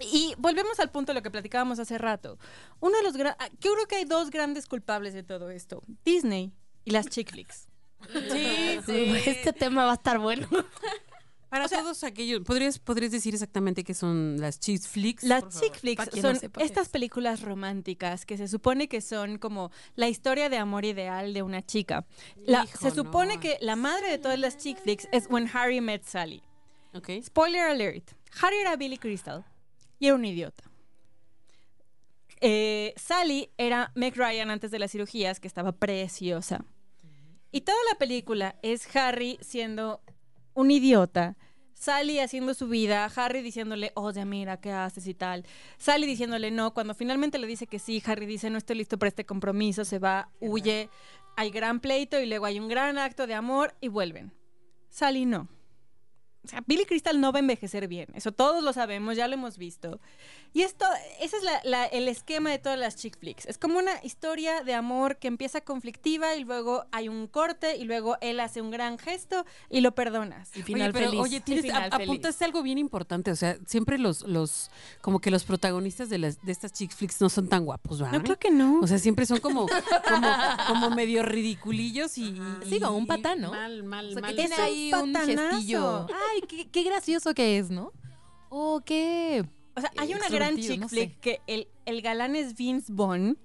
[0.01, 2.39] Y volvemos al punto de lo que platicábamos hace rato.
[2.81, 6.53] Uno de los yo creo que hay dos grandes culpables de todo esto: Disney
[6.85, 7.69] y las chick flicks.
[8.13, 8.81] Sí,
[9.27, 10.49] Este tema va a estar bueno.
[11.53, 15.23] Para todos aquellos, ¿podrías, ¿podrías decir exactamente qué son las cheese flicks?
[15.23, 16.89] Las chick flicks son no estas es.
[16.89, 21.61] películas románticas que se supone que son como la historia de amor ideal de una
[21.61, 22.07] chica.
[22.47, 23.41] La- Hijo, se supone no.
[23.43, 26.43] que la madre de todas las chick flicks es When Harry Met Sally.
[26.95, 27.11] Ok.
[27.23, 28.13] Spoiler alert.
[28.41, 29.45] Harry era Billy Crystal
[29.99, 30.65] y era un idiota.
[32.41, 36.65] Eh, Sally era Meg Ryan antes de las cirugías, que estaba preciosa.
[37.51, 40.01] Y toda la película es Harry siendo
[40.55, 41.37] un idiota,
[41.75, 45.45] Sally haciendo su vida, Harry diciéndole, oye, mira, ¿qué haces y tal?
[45.79, 49.09] Sally diciéndole no, cuando finalmente le dice que sí, Harry dice, no estoy listo para
[49.09, 50.91] este compromiso, se va, huye,
[51.37, 54.33] hay gran pleito y luego hay un gran acto de amor y vuelven.
[54.91, 55.49] Sally no.
[56.45, 58.09] O sea, Billy Crystal no va a envejecer bien.
[58.15, 60.01] Eso todos lo sabemos, ya lo hemos visto.
[60.55, 60.85] Y esto,
[61.21, 63.47] ese es la- la- el esquema de todas las chick flicks.
[63.47, 67.85] Es como una historia de amor que empieza conflictiva y luego hay un corte y
[67.85, 70.55] luego él hace un gran gesto y lo perdonas.
[70.57, 71.21] Y final oye, pero, feliz.
[71.23, 72.09] oye, tienes, Y final a- feliz.
[72.09, 73.31] apuntaste algo bien importante.
[73.31, 77.21] O sea, siempre los, los, como que los protagonistas de, las, de estas chick flicks
[77.21, 78.19] no son tan guapos, ¿verdad?
[78.19, 78.81] No, creo que no.
[78.81, 79.67] O sea, siempre son como,
[80.09, 80.29] como,
[80.67, 82.37] como medio ridiculillos y.
[82.69, 83.53] Sí, como un patán, ¿no?
[83.53, 84.31] Mal, mal, O sea, mal.
[84.35, 86.07] que tiene Es un ahí un gestillo.
[86.31, 87.93] Ay, qué, qué gracioso que es, ¿no?
[88.51, 89.45] Oh, qué...
[89.75, 91.19] O sea, hay una gran chick no flick sé.
[91.21, 93.39] que el, el galán es Vince Vaughn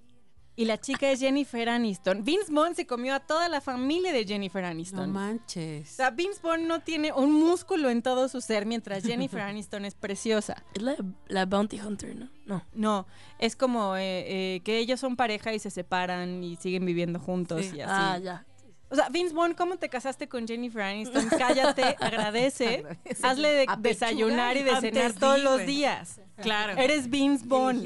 [0.58, 2.24] y la chica es Jennifer Aniston.
[2.26, 5.10] Vince Vaughn se comió a toda la familia de Jennifer No Aniston.
[5.10, 5.88] o manches.
[5.88, 9.94] sea, Vince Vaughn no tiene un músculo en todo su ser, mientras Jennifer Aniston es
[9.96, 10.62] preciosa.
[10.74, 10.96] Es la,
[11.28, 12.30] la Bounty Hunter, ¿no?
[12.46, 12.64] No.
[12.74, 13.08] No,
[13.40, 17.64] es como eh, eh, que ellos son pareja y se separan y siguen viviendo juntos
[17.68, 17.78] Sí.
[17.78, 17.92] y así.
[17.96, 18.46] Ah, ya.
[18.90, 21.28] O sea, Vince Vaughn, ¿cómo te casaste con Jennifer Aniston?
[21.38, 23.18] Cállate, agradece, Agradece.
[23.28, 26.22] hazle de desayunar y de cenar todos los días.
[26.38, 26.80] Claro.
[26.80, 27.82] Eres Vince Vaughn.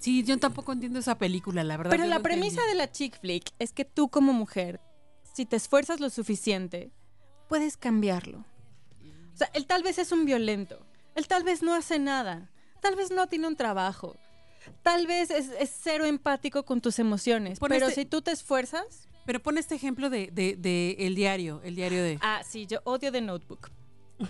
[0.00, 1.90] Sí, yo tampoco entiendo esa película, la verdad.
[1.92, 2.68] Pero la no premisa entendí.
[2.70, 4.80] de la chick flick es que tú como mujer,
[5.32, 6.90] si te esfuerzas lo suficiente,
[7.48, 8.44] puedes cambiarlo.
[9.32, 12.96] O sea, él tal vez es un violento, él tal vez no hace nada, tal
[12.96, 14.16] vez no tiene un trabajo,
[14.82, 18.30] tal vez es, es cero empático con tus emociones, Pon pero este- si tú te
[18.32, 19.08] esfuerzas...
[19.24, 22.16] Pero pon este ejemplo de, de, de el diario, el diario de.
[22.22, 23.70] Ah, sí, yo odio The Notebook.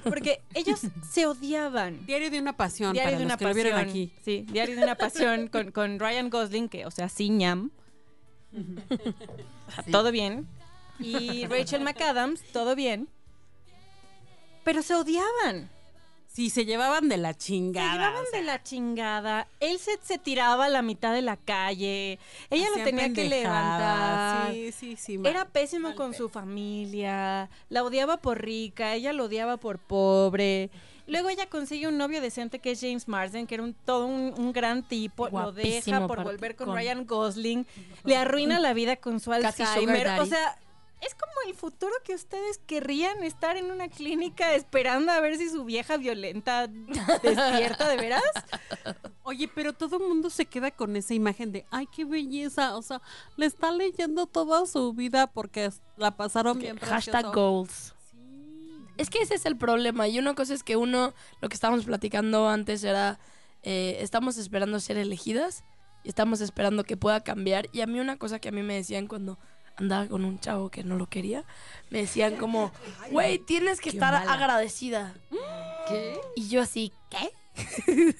[0.02, 0.80] Porque ellos
[1.12, 2.06] se odiaban.
[2.06, 3.90] Diario de una pasión, Diario para de los una que lo vieron pasión.
[3.90, 4.12] aquí.
[4.24, 7.70] Sí, Diario de una pasión con, con Ryan Gosling, que, o sea, sí, ñam.
[9.68, 10.48] O sea, todo bien.
[10.98, 13.08] Y Rachel McAdams, todo bien.
[14.64, 15.68] Pero se odiaban.
[16.36, 17.92] Sí, se llevaban de la Se chingada.
[17.94, 19.48] llevaban o sea, de la chingada.
[19.58, 22.18] Él se, se tiraba a la mitad de la calle.
[22.50, 24.52] Ella lo tenía que levantar.
[24.52, 25.16] Sí, sí, sí.
[25.16, 25.30] mal.
[25.32, 30.68] Era pésimo con su familia, la odiaba por rica, ella lo odiaba por pobre.
[31.06, 34.34] Luego ella consigue un novio decente que es James Marsden, que era un, todo un,
[34.36, 37.64] un gran tipo, lo deja por volver con, con- Ryan Gosling,
[38.04, 40.20] le arruina la vida con su Alzheimer.
[40.20, 40.58] O sea,
[41.00, 45.48] es como el futuro que ustedes querrían estar en una clínica esperando a ver si
[45.50, 46.68] su vieja violenta
[47.22, 48.22] despierta de veras.
[49.22, 52.76] Oye, pero todo el mundo se queda con esa imagen de, ay, qué belleza.
[52.76, 53.02] O sea,
[53.36, 56.78] le está leyendo toda su vida porque la pasaron bien.
[56.78, 57.32] Hashtag precioso.
[57.32, 57.94] goals.
[58.96, 60.08] Es que ese es el problema.
[60.08, 63.18] Y una cosa es que uno, lo que estábamos platicando antes era,
[63.62, 65.62] eh, estamos esperando ser elegidas
[66.02, 67.68] y estamos esperando que pueda cambiar.
[67.72, 69.38] Y a mí una cosa que a mí me decían cuando
[69.76, 71.44] andaba con un chavo que no lo quería,
[71.90, 72.72] me decían como,
[73.10, 74.32] güey, tienes que Qué estar mala.
[74.32, 75.14] agradecida.
[75.88, 76.18] ¿Qué?
[76.34, 77.30] Y yo así, ¿qué?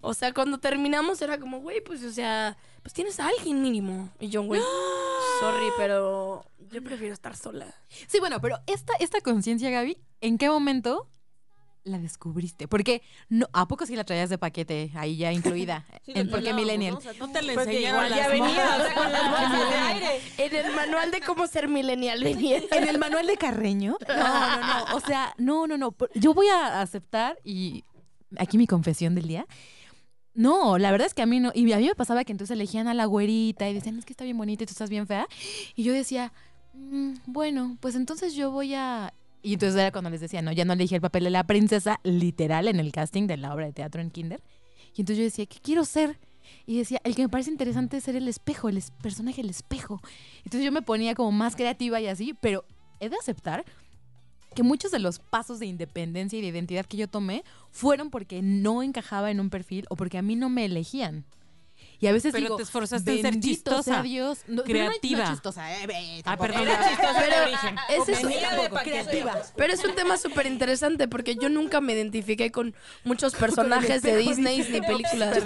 [0.00, 4.10] o sea, cuando terminamos era como, güey, pues, o sea, pues tienes a alguien mínimo.
[4.18, 4.60] Y yo, güey,
[5.40, 7.74] sorry, pero yo prefiero estar sola.
[8.08, 11.08] Sí, bueno, pero esta, esta conciencia, Gaby, ¿en qué momento
[11.84, 12.68] la descubriste?
[12.68, 15.86] Porque no, ¿a poco sí la traías de paquete ahí ya incluida?
[16.04, 16.92] Sí, en Porque Millennial.
[16.94, 16.98] ¿no?
[16.98, 18.80] O sea, No te lo Porque enseñaron igual ya las venía, morras.
[18.80, 20.20] o sea, con las.
[20.38, 22.60] En el manual de cómo ser millennial venía.
[22.72, 23.96] ¿En el manual de Carreño?
[24.08, 24.96] No, no, no.
[24.96, 25.94] O sea, no, no, no.
[26.14, 27.84] Yo voy a aceptar y
[28.38, 29.46] aquí mi confesión del día.
[30.32, 31.50] No, la verdad es que a mí no.
[31.54, 34.12] Y a mí me pasaba que entonces elegían a la güerita y decían, es que
[34.12, 35.26] está bien bonita y tú estás bien fea.
[35.74, 36.32] Y yo decía,
[36.72, 39.12] "Mm, bueno, pues entonces yo voy a.
[39.42, 42.00] Y entonces era cuando les decía, no, ya no elegí el papel de la princesa,
[42.02, 44.42] literal, en el casting de la obra de teatro en Kinder.
[44.94, 46.18] Y entonces yo decía, ¿qué quiero ser?
[46.66, 50.00] Y decía, el que me parece interesante es ser el espejo, el personaje, el espejo.
[50.38, 52.64] Entonces yo me ponía como más creativa y así, pero
[52.98, 53.64] he de aceptar
[54.54, 58.42] que muchos de los pasos de independencia y de identidad que yo tomé fueron porque
[58.42, 61.24] no encajaba en un perfil o porque a mí no me elegían.
[62.00, 64.38] Y a veces Pero digo, te esforzaste en ser "Bendito chistosa, Dios.
[64.46, 65.30] No, pero no- no creativa.
[65.30, 66.62] chistosa, eh, Ah, perdón.
[66.62, 67.76] Era chistosa de origen.
[67.90, 69.00] Ese es- Venía de Tampoco, paquete.
[69.02, 69.42] creativa.
[69.56, 74.16] Pero es un tema súper interesante porque yo nunca me identifiqué con muchos personajes de
[74.16, 75.38] Disney ni películas.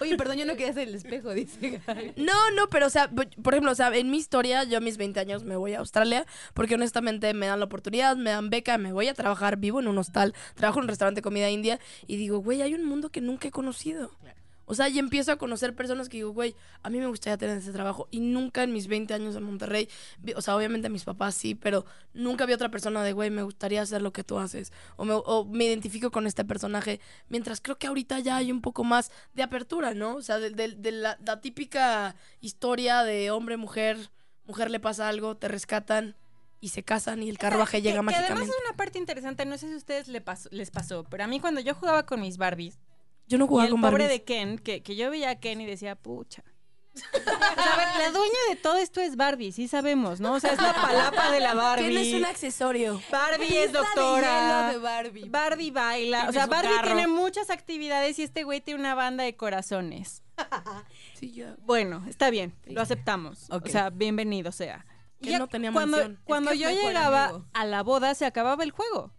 [0.00, 1.80] Oye, perdón, yo no quería ser el espejo, dice.
[2.16, 4.98] No, no, pero o sea, por ejemplo, o sea, en mi historia, yo a mis
[4.98, 8.76] 20 años me voy a Australia porque honestamente me dan la oportunidad, me dan beca,
[8.76, 11.80] me voy a trabajar, vivo en un hostal, trabajo en un restaurante de comida india
[12.06, 14.10] y digo, güey, hay un mundo que nunca he conocido.
[14.64, 17.58] O sea, y empiezo a conocer personas que digo, güey, a mí me gustaría tener
[17.58, 18.08] ese trabajo.
[18.10, 19.88] Y nunca en mis 20 años en Monterrey,
[20.20, 23.42] vi- o sea, obviamente mis papás sí, pero nunca vi otra persona de, güey, me
[23.42, 24.72] gustaría hacer lo que tú haces.
[24.96, 27.00] O me, o me identifico con este personaje.
[27.28, 30.14] Mientras creo que ahorita ya hay un poco más de apertura, ¿no?
[30.16, 34.10] O sea, de, de- de la, la típica historia de hombre, mujer,
[34.46, 36.16] mujer le pasa algo, te rescatan
[36.60, 38.32] y se casan y el carruaje Que- llega que mágicamente.
[38.34, 41.24] además es una parte interesante, no sé si a ustedes le pasó- les pasó, pero
[41.24, 42.78] a mí cuando yo jugaba con mis Barbies,
[43.26, 44.10] Yo no y jugaba el con pobre Barbies.
[44.10, 46.42] de Ken, que, que yo veía a Ken y decía, pucha.
[46.94, 46.98] O
[47.62, 50.34] sea, a ver, la dueña de todo esto es Barbie, sí sabemos, ¿no?
[50.34, 51.86] O sea, es la palapa de la Barbie.
[51.88, 53.00] ¿Quién es un accesorio?
[53.10, 54.70] Barbie es doctora.
[54.72, 55.28] de Barbie.
[55.28, 56.16] Barbie baila.
[56.18, 56.86] Tiene O sea, Barbie carro.
[56.88, 60.22] tiene muchas actividades y este güey tiene una banda de corazones.
[61.14, 61.54] Sí, ya.
[61.60, 63.46] Bueno, está bien, lo aceptamos.
[63.50, 64.84] O sea, bienvenido sea.
[65.20, 68.64] Y ya no tenía cuando, cuando Es que yo llegaba a la boda se acababa
[68.64, 69.12] el juego.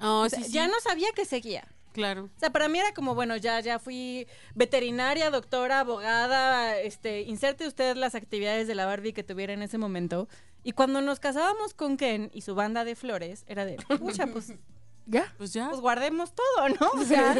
[0.00, 1.68] Oh, O sea, sí, sí, Ya no sabía que seguía.
[1.96, 2.24] Claro.
[2.36, 7.66] O sea, para mí era como, bueno, ya, ya fui veterinaria, doctora, abogada, este, inserte
[7.66, 10.28] usted las actividades de la Barbie que tuviera en ese momento.
[10.62, 14.52] Y cuando nos casábamos con Ken y su banda de flores, era de, pucha, pues,
[15.08, 15.32] ¿Ya?
[15.38, 15.68] Pues ya.
[15.68, 16.90] pues guardemos todo, ¿no?
[17.00, 17.32] O sea,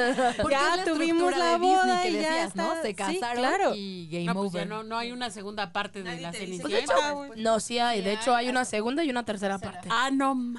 [0.48, 2.62] ya la tuvimos la de Disney boda que y ya decías, está.
[2.62, 2.80] ¿no?
[2.80, 3.72] Se Sí, casaron claro.
[3.74, 4.62] y game No, pues over.
[4.62, 7.10] ya no, no hay una segunda parte de Nadie la Cenicienta.
[7.10, 7.42] güey.
[7.42, 8.02] No, sí hay.
[8.02, 9.88] De hecho, hay una segunda y una tercera parte.
[9.90, 10.54] Ah, no.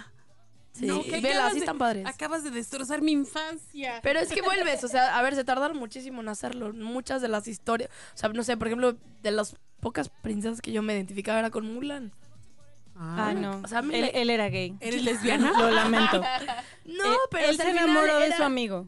[0.78, 2.06] Sí, no, que vela, acabas sí están padres.
[2.06, 4.00] Acabas de destrozar mi infancia.
[4.04, 6.72] Pero es que vuelves, o sea, a ver, se tardaron muchísimo en hacerlo.
[6.74, 10.72] Muchas de las historias, o sea, no sé, por ejemplo, de las pocas princesas que
[10.72, 12.12] yo me identificaba era con Mulan.
[12.96, 13.62] Ah, no.
[13.63, 14.76] O sea, a mí él, era gay.
[14.80, 15.52] ¿Eres lesbiana?
[15.58, 16.24] Lo lamento.
[16.86, 18.88] No, Eh, pero él se enamoró de era- su amigo.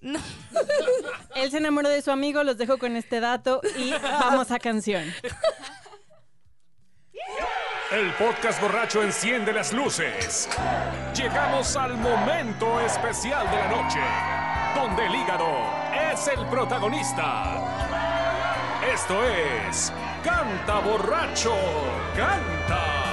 [0.00, 0.18] No.
[1.36, 5.04] Él se enamoró de su amigo, los dejo con este dato y vamos a canción.
[7.94, 10.48] El podcast borracho enciende las luces.
[11.14, 14.00] Llegamos al momento especial de la noche,
[14.74, 15.46] donde el hígado
[16.12, 17.54] es el protagonista.
[18.92, 19.92] Esto es
[20.24, 21.54] Canta borracho,
[22.16, 23.03] canta.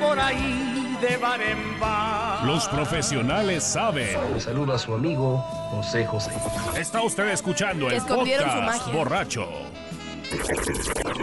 [0.00, 2.44] Por ahí de bar en bar.
[2.44, 4.16] Los profesionales saben.
[4.34, 5.38] Le saluda a su amigo
[5.70, 6.30] José José.
[6.76, 8.94] Está usted escuchando Que el escondieron su podcast magia.
[8.94, 9.48] borracho.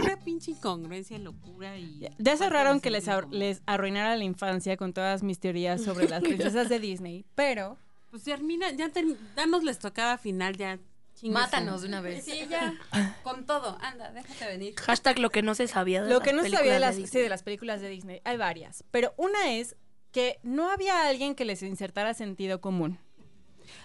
[0.02, 2.08] Una pinche incongruencia, locura y.
[2.18, 6.22] Ya cerraron que les, ar- les arruinara la infancia con todas mis teorías sobre las
[6.22, 7.76] princesas de Disney, pero
[8.10, 10.78] Pues termina, ya, ten- ya nos les tocaba final, ya.
[11.16, 12.24] Chingue Mátanos de una vez.
[12.24, 12.74] Sí, ya.
[13.24, 13.76] Con todo.
[13.80, 14.74] Anda, déjate venir.
[14.76, 16.96] Hashtag lo que no se sabía de lo las que no se sabía de las,
[16.96, 17.10] Disney.
[17.10, 19.76] sí, de las películas de Disney, hay varias, pero una es
[20.12, 22.98] que no había alguien que les insertara sentido común.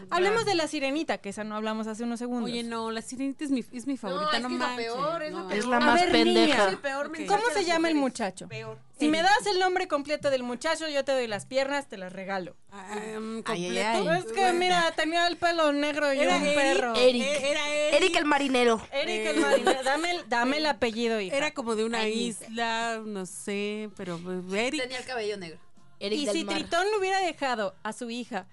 [0.10, 2.50] Hablemos de la sirenita, que esa no hablamos hace unos segundos.
[2.50, 5.24] Oye, no, la sirenita es mi, es mi favorita, es no, que es la peor,
[5.24, 5.48] es la no.
[5.48, 5.60] peor.
[5.60, 6.46] Es la más ver, pendeja.
[6.58, 8.48] niña, El peor mensaje ¿Cómo se llama el muchacho?
[8.48, 8.78] Peor.
[9.00, 12.14] Si me das el nombre completo del muchacho, yo te doy las piernas, te las
[12.14, 12.56] regalo.
[12.72, 13.88] Ah, um, Ay, completo.
[13.90, 14.20] ay, ay.
[14.26, 16.96] Es que mira, tenía el pelo negro y Era un Eric, perro.
[16.96, 17.24] Eric.
[17.24, 17.94] Era Eric.
[18.02, 18.82] Eric el marinero.
[18.92, 19.84] Eric el marinero.
[19.84, 21.36] Dame, el- dame el apellido, hija.
[21.36, 24.82] Era como de una isla, no sé, pero pues, Eric.
[24.82, 25.60] Tenía el cabello negro.
[26.00, 26.56] Eric y del si mar.
[26.56, 28.48] Tritón le hubiera dejado a su hija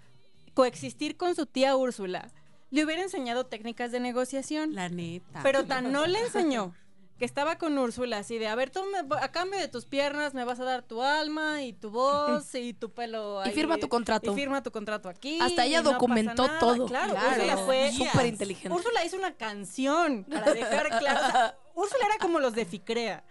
[0.62, 2.32] coexistir con su tía Úrsula,
[2.70, 4.74] le hubiera enseñado técnicas de negociación.
[4.74, 5.38] La neta.
[5.44, 6.74] Pero tan no le enseñó
[7.16, 10.34] que estaba con Úrsula así de, a ver, tú me- a cambio de tus piernas
[10.34, 13.40] me vas a dar tu alma y tu voz y tu pelo.
[13.46, 14.32] Y firma tu contrato.
[14.32, 15.38] Y firma tu contrato aquí.
[15.40, 16.86] Hasta ella no documentó todo.
[16.86, 17.28] Claro, Claro.
[17.36, 18.76] Úrsula fue Súper inteligente.
[18.76, 21.20] Úrsula hizo una canción para dejar claro.
[21.26, 23.22] o sea, Úrsula era como los de Ficrea.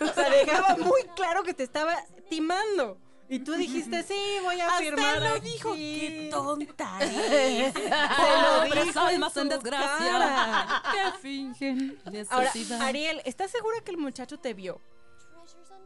[0.00, 1.94] O sea, dejaba muy claro que te estaba
[2.28, 2.98] timando.
[3.32, 5.22] Y tú dijiste, sí, voy a Hasta firmar.
[5.22, 5.48] lo aquí".
[5.52, 7.72] dijo, qué tonta es.
[7.72, 10.82] Pobres almas en desgracia.
[10.92, 12.52] Que fingen Ahora.
[12.80, 14.82] Ariel, ¿estás segura que el muchacho te vio?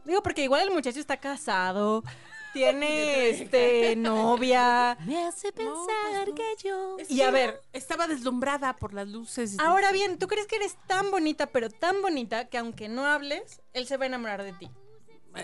[0.03, 2.03] Digo, porque igual el muchacho está casado,
[2.51, 4.97] tiene este novia.
[5.05, 6.97] Me hace pensar que yo.
[7.07, 9.57] Y a ver, Estaba deslumbrada por las luces.
[9.59, 13.61] ahora bien, ¿tú crees que eres tan bonita, pero tan bonita, que aunque no hables,
[13.71, 14.69] él se va a enamorar de ti?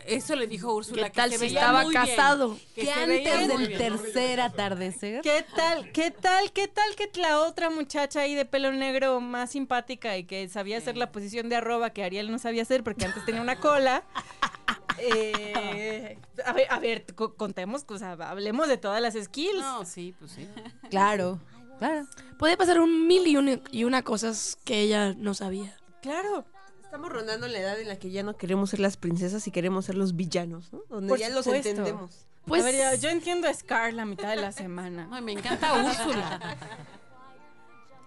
[0.05, 1.03] Eso le dijo Úrsula.
[1.03, 2.57] ¿Qué que tal se si veía estaba casado?
[2.75, 3.77] que Que antes del bien.
[3.77, 5.21] tercer atardecer.
[5.21, 9.51] ¿Qué tal, qué tal, qué tal que la otra muchacha ahí de pelo negro más
[9.51, 13.05] simpática y que sabía hacer la posición de arroba que Ariel no sabía hacer porque
[13.05, 14.03] antes tenía una cola?
[14.99, 19.59] Eh, a ver, a ver, co- contemos, o sea, hablemos de todas las skills.
[19.59, 20.47] No, sí, pues sí.
[20.89, 21.39] Claro,
[21.79, 22.05] claro.
[22.37, 25.75] Podía pasar un mil y una, y una cosas que ella no sabía.
[26.01, 26.45] Claro.
[26.93, 29.85] Estamos rondando la edad en la que ya no queremos ser las princesas y queremos
[29.85, 30.83] ser los villanos, ¿no?
[30.91, 32.27] Donde Por ya los entendemos.
[32.45, 35.09] Pues a ver, ya, yo entiendo a Scar la mitad de la semana.
[35.11, 36.55] Ay, me encanta Úrsula.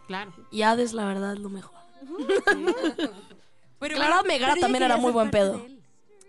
[0.06, 0.32] Claro.
[0.52, 1.74] y Hades, la verdad, lo mejor.
[3.80, 5.66] Pero Claro, Megara también era muy buen pedo.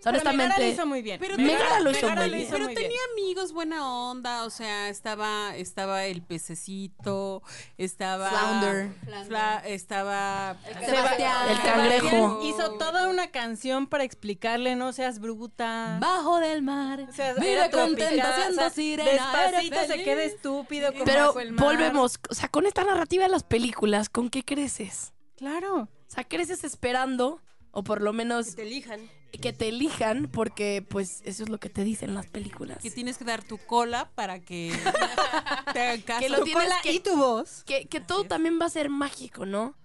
[0.03, 0.69] Pero Megara lo honestamente.
[0.69, 1.19] hizo muy bien.
[1.19, 2.47] Pero Megara lo hizo Megara muy lo bien.
[2.47, 2.99] hizo Pero muy tenía bien.
[3.13, 7.41] amigos buena onda, o sea, estaba estaba el pececito,
[7.77, 8.89] estaba Flounder.
[9.27, 11.49] Fla- estaba Sebastián.
[11.49, 12.41] El cangrejo.
[12.43, 15.97] Hizo toda una canción para explicarle no seas bruta.
[15.99, 17.01] Bajo del mar.
[17.09, 21.39] O sea, era contenta siendo o sea, sirena, Despacito se queda estúpido como Pero bajo
[21.39, 21.65] el mar.
[21.65, 25.13] volvemos, o sea, con esta narrativa de las películas, ¿con qué creces?
[25.35, 25.81] Claro.
[25.81, 27.41] O sea, creces esperando,
[27.71, 29.01] o por lo menos Que te elijan.
[29.41, 32.79] Que te elijan, porque pues eso es lo que te dicen las películas.
[32.79, 34.71] que tienes que dar tu cola para que
[35.73, 36.19] te hagan caso.
[36.21, 37.63] Que lo tienes que- y tu voz.
[37.65, 39.75] que, que todo también va a ser mágico, ¿no?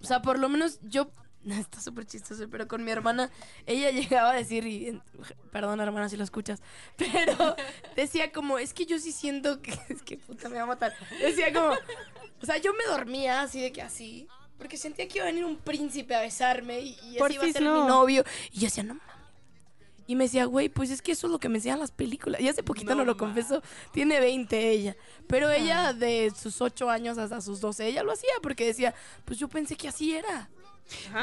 [0.00, 1.10] O sea, por lo menos yo.
[1.46, 3.28] Está súper chistoso, pero con mi hermana,
[3.66, 5.00] ella llegaba a decir, y
[5.50, 6.62] perdón hermana si lo escuchas,
[6.96, 7.56] pero
[7.96, 10.94] decía como, es que yo sí siento que, es que puta me va a matar.
[11.20, 11.72] Decía como,
[12.40, 14.28] o sea, yo me dormía así de que así,
[14.62, 17.52] porque sentía que iba a venir un príncipe a besarme y, y ese iba a
[17.52, 17.88] ser mi no.
[17.88, 18.22] novio.
[18.52, 19.12] Y yo decía, no mames.
[20.06, 22.40] Y me decía, güey, pues es que eso es lo que me enseñan las películas.
[22.40, 23.60] Y hace poquito no, lo confesó.
[23.92, 24.96] Tiene 20 ella.
[25.26, 28.94] Pero ella, de sus 8 años hasta sus 12, ella lo hacía porque decía,
[29.24, 30.48] pues yo pensé que así era.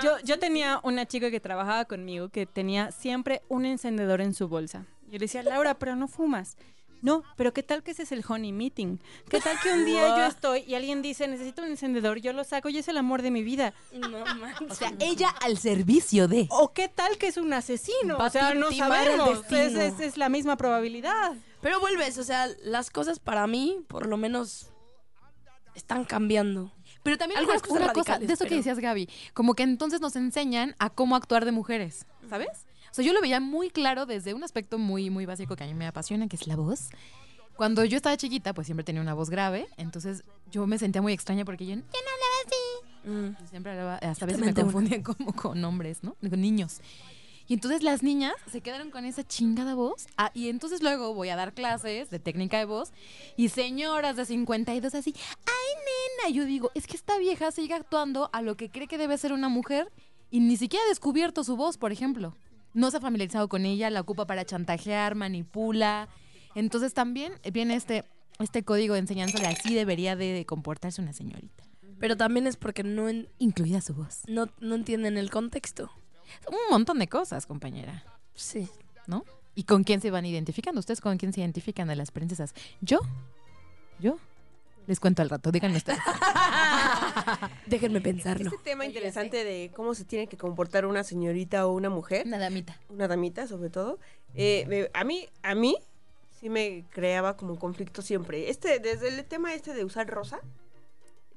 [0.03, 4.49] Yo, yo tenía una chica que trabajaba conmigo que tenía siempre un encendedor en su
[4.49, 4.85] bolsa.
[5.03, 6.57] Yo le decía, Laura, pero no fumas.
[7.01, 8.97] No, pero ¿qué tal que ese es el honey meeting?
[9.29, 12.43] ¿Qué tal que un día yo estoy y alguien dice, necesito un encendedor, yo lo
[12.43, 13.73] saco y es el amor de mi vida?
[13.93, 14.67] No manches.
[14.71, 16.47] O sea, ella al servicio de.
[16.49, 18.17] ¿O qué tal que es un asesino?
[18.17, 19.41] Va O sea, no sabemos.
[19.51, 21.35] Es, es- es la misma probabilidad.
[21.61, 24.71] Pero vuelves, o sea, las cosas para mí, por lo menos,
[25.75, 26.71] están cambiando.
[27.03, 30.01] Pero también Algunas una, cosas una cosa, de eso que decías, Gaby, como que entonces
[30.01, 32.49] nos enseñan a cómo actuar de mujeres, ¿sabes?
[32.91, 35.67] O sea, yo lo veía muy claro desde un aspecto muy, muy básico que a
[35.67, 36.89] mí me apasiona, que es la voz.
[37.55, 41.11] Cuando yo estaba chiquita, pues siempre tenía una voz grave, entonces yo me sentía muy
[41.11, 43.35] extraña porque yo, yo no hablaba así.
[43.41, 46.15] Yo siempre hablaba, hasta a veces me también tengo confundía como con hombres, ¿no?
[46.29, 46.79] Con niños.
[47.49, 50.05] Y entonces las niñas se quedaron con esa chingada voz.
[50.17, 52.91] Ah, y entonces luego voy a dar clases de técnica de voz
[53.37, 58.29] y señoras de 52 así, ay nena, yo digo, es que esta vieja sigue actuando
[58.33, 59.91] a lo que cree que debe ser una mujer
[60.29, 62.37] y ni siquiera ha descubierto su voz, por ejemplo.
[62.73, 66.07] No se ha familiarizado con ella, la ocupa para chantajear, manipula.
[66.55, 68.05] Entonces también viene este,
[68.39, 71.63] este código de enseñanza de así debería de comportarse una señorita,
[71.99, 74.21] Pero también es porque no, en- incluida su voz.
[74.27, 75.91] no, no entienden el contexto.
[76.47, 78.03] Un montón de cosas, compañera.
[78.35, 78.69] Sí.
[79.07, 79.25] ¿no?
[79.55, 80.79] ¿Y con quién se van identificando?
[80.79, 82.53] ¿Ustedes con quién se identifican de las princesas?
[82.81, 82.99] ¿Yo?
[83.99, 84.17] ¿Yo?
[84.87, 85.99] Les cuento al rato, díganme ustedes.
[87.65, 88.49] Déjenme pensarlo.
[88.49, 92.37] Este tema interesante de cómo se tiene que comportar una señorita o una mujer, Una
[92.39, 92.79] damita.
[92.89, 93.99] una damita sobre todo,
[94.35, 95.75] eh, me- a mí, a mí
[96.39, 98.49] sí me creaba como conflicto siempre.
[98.49, 100.39] Este, desde el tema este de usar rosa,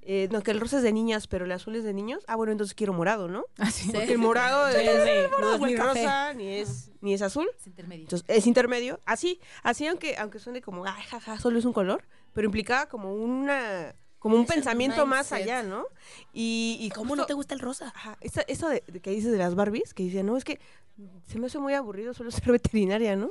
[0.04, 2.34] eh, no, que el rosa es de niñas, pero el azul es de niños, ah,
[2.34, 3.44] bueno, entonces quiero morado, ¿no?
[3.92, 6.02] Porque el morado es, no es ni café.
[6.02, 7.48] rosa, ni es, ni es azul.
[7.56, 8.02] Es intermedio.
[8.02, 8.98] Entonces, es intermedio.
[9.06, 13.14] Así, así aunque, aunque suene como, ay, jaja, solo es un color, pero implicaba como
[13.14, 15.84] una, como un Es pensamiento más allá, ¿no?
[16.32, 17.92] Y, y ¿Cómo justo- no te gusta el rosa?
[17.94, 20.60] Ajá, esa- eso de, de que dices de las Barbies, que dicen, no, es que
[21.26, 23.30] se me hace muy aburrido solo ser veterinaria, ¿no?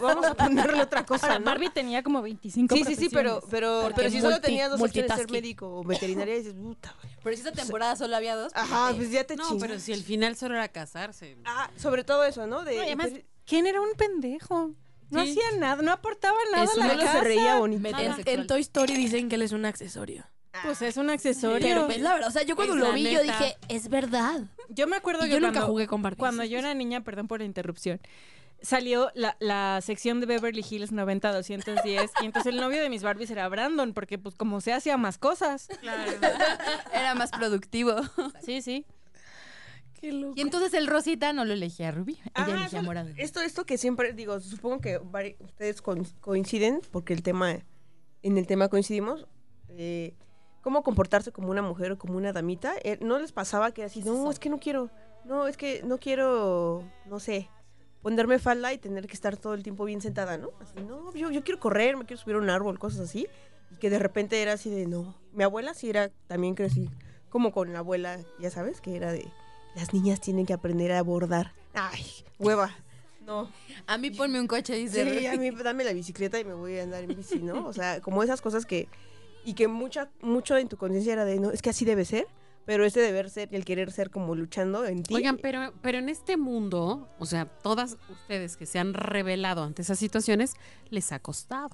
[0.00, 1.46] Vamos a ponerle otra cosa, Ahora, ¿no?
[1.46, 5.10] Barbie tenía como 25 Sí, sí, sí, pero, pero, pero si solo tenías dos opciones,
[5.10, 5.32] ser multitasking.
[5.32, 7.14] médico o veterinaria, dices, puta, güey.
[7.22, 8.52] Pero si esta temporada solo había dos.
[8.54, 9.68] Ajá, pues ya te No, chingas.
[9.68, 11.36] pero si el final solo era casarse.
[11.44, 12.62] Ah, sobre todo eso, ¿no?
[12.64, 14.72] De, No, y además, pues, ¿quién era un pendejo?
[15.12, 15.30] No Sí.
[15.30, 17.12] hacía nada, no aportaba nada Es a la solo casa.
[17.18, 17.86] se reía bonito.
[17.98, 20.24] En, en Toy Story dicen que él es un accesorio.
[20.64, 21.66] Pues es un accesorio.
[21.66, 23.38] Pero pues la verdad, o sea, yo cuando Es lo la vi yo neta.
[23.38, 24.40] dije, es verdad.
[24.68, 26.18] Yo me acuerdo Y que yo nunca cuando, jugué con Barbie.
[26.18, 28.00] cuando yo era niña, perdón por la interrupción,
[28.60, 33.30] salió la, la sección de Beverly Hills 90-210 y entonces el novio de mis Barbies
[33.30, 35.68] era Brandon porque pues como se hacía más cosas.
[36.92, 37.96] Era más productivo.
[38.44, 38.86] Sí, sí.
[40.02, 40.34] Qué loco.
[40.36, 43.10] Y entonces el Rosita no lo elegía a Rubí, ella Ajá, elegía a Morado.
[43.16, 44.98] Esto, esto que siempre digo, supongo que
[45.38, 47.60] ustedes coinciden, porque el tema,
[48.22, 49.28] en el tema coincidimos,
[49.68, 50.14] eh,
[50.60, 54.02] cómo comportarse como una mujer o como una damita, eh, no les pasaba que así,
[54.02, 54.90] no, es que no quiero,
[55.24, 57.48] no, es que no quiero, no sé,
[58.02, 60.50] ponerme falda y tener que estar todo el tiempo bien sentada, ¿no?
[60.60, 63.28] Así, no, yo, yo quiero correr, me quiero subir a un árbol, cosas así.
[63.70, 65.14] Y que de repente era así de, no.
[65.32, 66.90] Mi abuela sí era, también crecí
[67.30, 69.26] como con la abuela, ya sabes, que era de,
[69.74, 71.52] las niñas tienen que aprender a bordar.
[71.74, 72.04] Ay,
[72.38, 72.74] hueva.
[73.26, 73.50] No.
[73.86, 75.18] A mí ponme un coche, dice.
[75.18, 77.66] Sí, a mí dame la bicicleta y me voy a andar en bici, ¿no?
[77.66, 78.88] O sea, como esas cosas que...
[79.44, 82.26] Y que mucha, mucho en tu conciencia era de, no, es que así debe ser.
[82.64, 85.14] Pero ese deber ser y el querer ser como luchando en ti.
[85.14, 89.82] Oigan, pero, pero en este mundo, o sea, todas ustedes que se han revelado ante
[89.82, 90.54] esas situaciones,
[90.88, 91.70] les ha costado.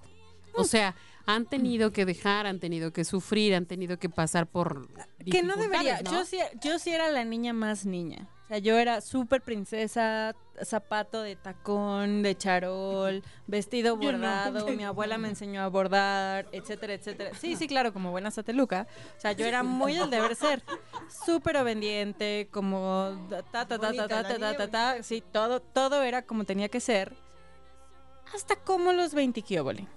[0.58, 0.94] O sea,
[1.26, 4.88] han tenido que dejar, han tenido que sufrir, han tenido que pasar por.
[5.30, 6.00] Que no debería.
[6.00, 8.28] Yo, sí, yo sí era la niña más niña.
[8.44, 10.34] O sea, yo era súper princesa,
[10.64, 14.02] zapato de tacón, de charol, vestido no.
[14.02, 14.66] bordado.
[14.68, 17.32] Mi abuela me enseñó a bordar, etcétera, etcétera.
[17.38, 18.86] Sí, sí, claro, como buena sateluca.
[19.18, 20.62] O sea, yo era muy del deber ser.
[21.26, 25.02] Súper obediente, como ta, ta, ta, ta, ta, ta, ta, ta, ta.
[25.02, 27.14] Sí, todo, todo era como tenía que ser.
[28.34, 29.88] Hasta como los 20 kióbole.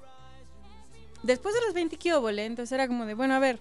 [1.24, 3.60] Después de los 20 kióbole, entonces era como de, bueno, a ver,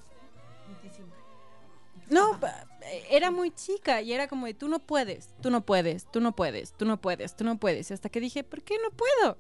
[2.09, 2.67] no, pa-
[3.11, 6.33] era muy chica y era como de tú no puedes, tú no puedes, tú no
[6.35, 7.91] puedes, tú no puedes, tú no puedes.
[7.91, 9.39] Y hasta que dije, ¿por qué no puedo?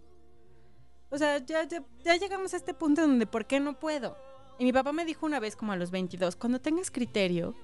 [1.10, 4.16] O sea, ya, ya, ya llegamos a este punto donde ¿por qué no puedo?
[4.58, 7.56] Y mi papá me dijo una vez como a los 22, cuando tengas criterio,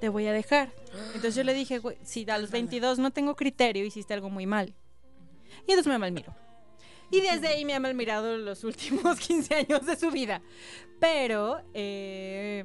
[0.00, 0.72] te voy a dejar.
[1.14, 4.44] Entonces yo le dije, "Güey, si a los 22 no tengo criterio, hiciste algo muy
[4.44, 4.74] mal.
[5.66, 6.34] Y entonces me malmiro.
[7.10, 10.42] Y desde ahí me ha malmirado los últimos 15 años de su vida.
[11.00, 12.64] Pero eh,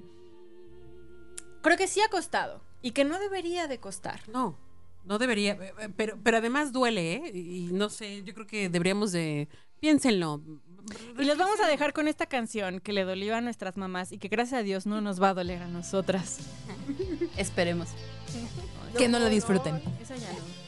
[1.62, 2.62] creo que sí ha costado.
[2.82, 4.28] Y que no debería de costar.
[4.28, 4.58] No,
[5.06, 7.32] no debería, eh, eh, pero, pero además duele, ¿eh?
[7.34, 9.48] Y no sé, yo creo que deberíamos de,
[9.80, 10.41] piénsenlo.
[11.18, 14.18] Y los vamos a dejar con esta canción que le dolió a nuestras mamás y
[14.18, 16.39] que gracias a Dios no nos va a doler a nosotras.
[17.38, 17.89] Esperemos.
[18.98, 19.82] Que no lo disfruten.
[20.02, 20.64] Esa ya no.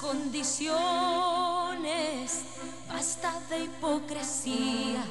[0.00, 0.74] Condiciones,
[2.88, 5.04] basta de hipocresía.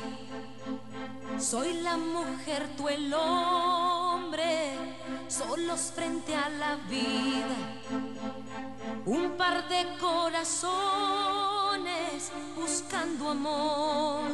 [1.40, 4.76] Soy la mujer, tú el hombre,
[5.30, 7.56] solos frente a la vida.
[9.06, 10.74] Un par de corazones
[12.56, 14.30] buscando amor.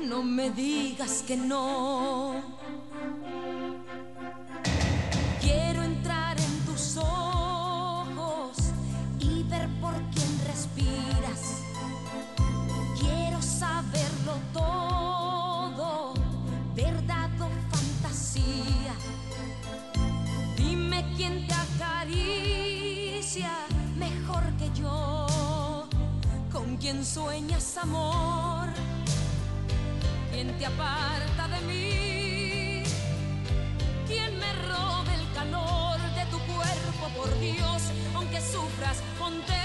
[0.00, 2.34] No me digas que no.
[26.86, 28.68] Con quién sueñas amor.
[30.30, 32.84] Quién te aparta de mí.
[34.06, 37.82] ¿Quién me robe el calor de tu cuerpo, por Dios?
[38.14, 39.56] Aunque sufras, contéstame.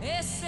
[0.00, 0.42] Es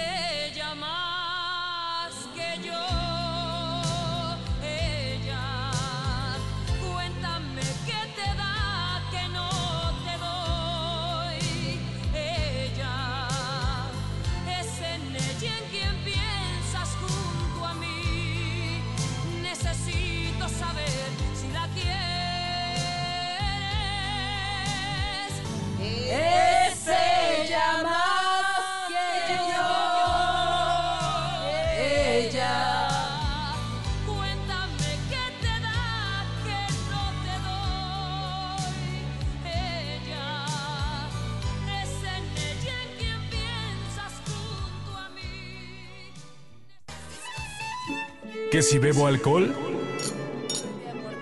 [48.57, 49.55] ¿Que si bebo alcohol?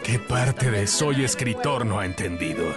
[0.04, 2.72] ¿Qué parte de soy escritor no ha entendido?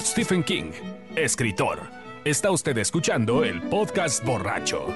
[0.00, 0.72] Stephen King,
[1.14, 1.78] escritor.
[2.24, 4.88] Está usted escuchando el podcast borracho.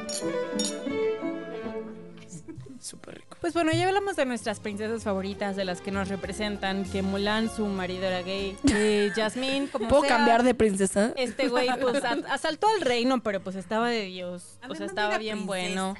[3.40, 7.54] Pues bueno, ya hablamos de nuestras princesas favoritas, de las que nos representan, que Mulan,
[7.54, 11.12] su marido era gay, eh, Jasmine, como ¿Puedo sea, cambiar de princesa?
[11.16, 14.58] Este güey, pues asaltó al reino, pero pues estaba de Dios.
[14.68, 15.46] O sea, estaba bien princesa.
[15.46, 15.94] bueno.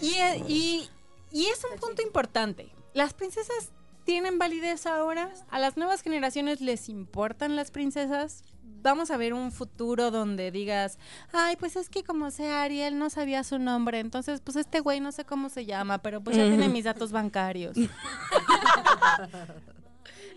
[0.00, 0.88] Y, eh, y,
[1.32, 2.72] y es un punto importante.
[2.94, 3.72] ¿Las princesas
[4.04, 5.32] tienen validez ahora?
[5.50, 8.42] ¿A las nuevas generaciones les importan las princesas?
[8.80, 10.98] Vamos a ver un futuro donde digas,
[11.32, 15.00] ay, pues es que como sea Ariel no sabía su nombre, entonces pues este güey
[15.00, 17.76] no sé cómo se llama, pero pues ya tiene mis datos bancarios.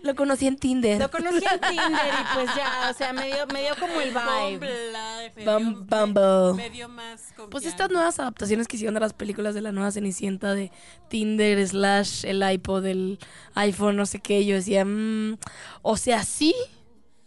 [0.02, 1.00] Lo conocí en Tinder.
[1.00, 4.10] Lo conocí en Tinder y pues ya, o sea, me dio, me dio como el
[4.10, 5.44] vibe.
[5.44, 6.54] Bum- Bumble.
[6.56, 7.68] Me dio más Pues confianza.
[7.68, 10.72] estas nuevas adaptaciones que hicieron de las películas de la nueva Cenicienta de
[11.08, 13.18] Tinder slash el iPod, el
[13.54, 15.38] iPhone, no sé qué, yo decía, mm,
[15.82, 16.54] o sea, sí,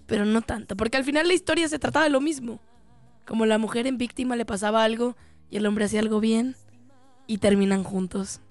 [0.06, 2.60] pero no tanto, porque al final la historia se trataba de lo mismo.
[3.26, 5.16] Como la mujer en víctima le pasaba algo
[5.50, 6.56] y el hombre hacía algo bien
[7.26, 8.42] y terminan juntos.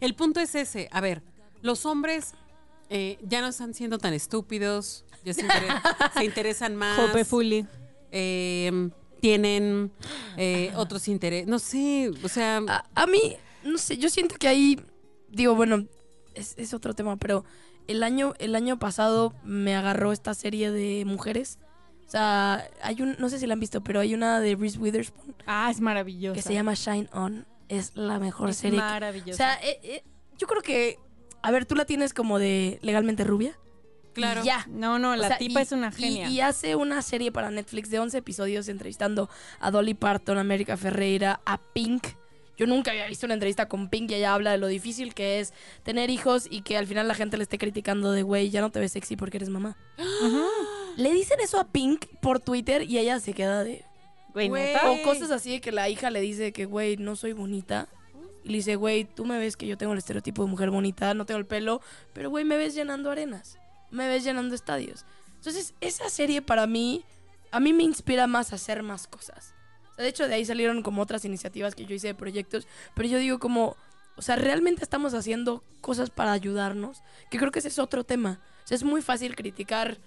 [0.00, 0.88] El punto es ese.
[0.90, 1.22] A ver,
[1.62, 2.34] los hombres
[2.90, 5.62] eh, ya no están siendo tan estúpidos, ya se, inter-
[6.16, 6.98] se interesan más.
[6.98, 7.66] Jope Fully.
[8.12, 9.92] eh, tienen
[10.36, 11.46] eh, otros intereses.
[11.46, 14.80] No sé, o sea, A, a mí, no sé, yo siento que ahí,
[15.28, 15.86] digo, bueno,
[16.34, 17.44] es, es otro tema, pero
[17.86, 21.58] el año, el año pasado me agarró esta serie de mujeres.
[22.06, 24.78] O sea, hay un, no sé si la han visto, pero hay una de Reese
[24.78, 26.34] Witherspoon Ah, es maravilloso.
[26.34, 27.46] que se llama Shine On.
[27.68, 28.78] Es la mejor es serie.
[28.78, 29.32] que- maravilloso.
[29.34, 30.02] o sea, eh, eh,
[30.38, 30.98] yo creo que,
[31.42, 33.58] a ver, tú la tienes como de legalmente rubia.
[34.12, 34.42] claro.
[34.44, 34.66] Ya.
[34.68, 36.28] no, no, la O sea, tipa y- es una genia.
[36.28, 39.28] Y, hace una serie para Netflix de 11 episodios entrevistando
[39.60, 42.06] a Dolly Parton, a América Ferreira, a Pink.
[42.58, 45.40] Yo nunca había visto una entrevista con Pink y ella habla de lo difícil que
[45.40, 48.60] es tener hijos y que al final la gente le esté criticando de, güey, ya
[48.60, 49.78] no te ves sexy porque eres mamá.
[50.96, 53.84] Le dicen eso a Pink por Twitter y ella se queda de...
[54.34, 54.74] Güey.
[54.86, 57.88] O cosas así de que la hija le dice que, güey, no soy bonita.
[58.44, 61.14] Y le dice, güey, tú me ves que yo tengo el estereotipo de mujer bonita,
[61.14, 61.80] no tengo el pelo,
[62.12, 63.58] pero, güey, me ves llenando arenas,
[63.90, 65.04] me ves llenando estadios.
[65.36, 67.04] Entonces, esa serie para mí,
[67.50, 69.54] a mí me inspira más a hacer más cosas.
[69.92, 72.66] O sea, de hecho, de ahí salieron como otras iniciativas que yo hice de proyectos,
[72.94, 73.76] pero yo digo como,
[74.16, 78.40] o sea, realmente estamos haciendo cosas para ayudarnos, que creo que ese es otro tema.
[78.64, 79.98] O sea, es muy fácil criticar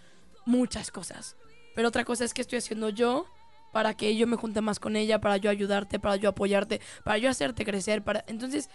[0.46, 1.36] muchas cosas,
[1.76, 3.28] pero otra cosa es que estoy haciendo yo
[3.74, 7.18] para que yo me junte más con ella, para yo ayudarte, para yo apoyarte, para
[7.18, 8.70] yo hacerte crecer, para entonces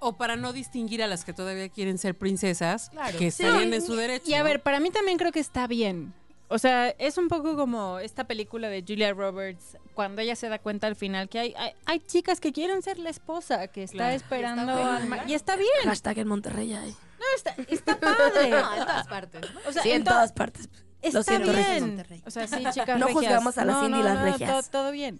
[0.00, 3.16] O para no distinguir a las que todavía quieren ser princesas, Claro.
[3.18, 3.42] que Sí.
[3.44, 4.28] estarían en su derecho.
[4.30, 6.12] Y a ver, para mí también creo que está bien.
[6.48, 10.58] O sea, es un poco como esta película de Julia Roberts, cuando ella se da
[10.58, 13.98] cuenta al final que hay, hay, hay chicas que quieren ser la esposa, que está
[13.98, 14.16] Claro.
[14.16, 15.30] esperando Y está al.
[15.30, 16.90] Y está bien, hashtag en Monterrey hay.
[16.90, 18.50] no, está, está padre.
[18.50, 19.42] No, en todas partes.
[19.68, 20.68] O sea, Sí, en to- todas partes.
[21.02, 22.22] Lo Está siento, bien.
[22.26, 23.12] O sea, sí, chicas No regias.
[23.12, 24.64] juzgamos a las No, Cindy y no, las no, regias.
[24.66, 25.18] to- todo bien.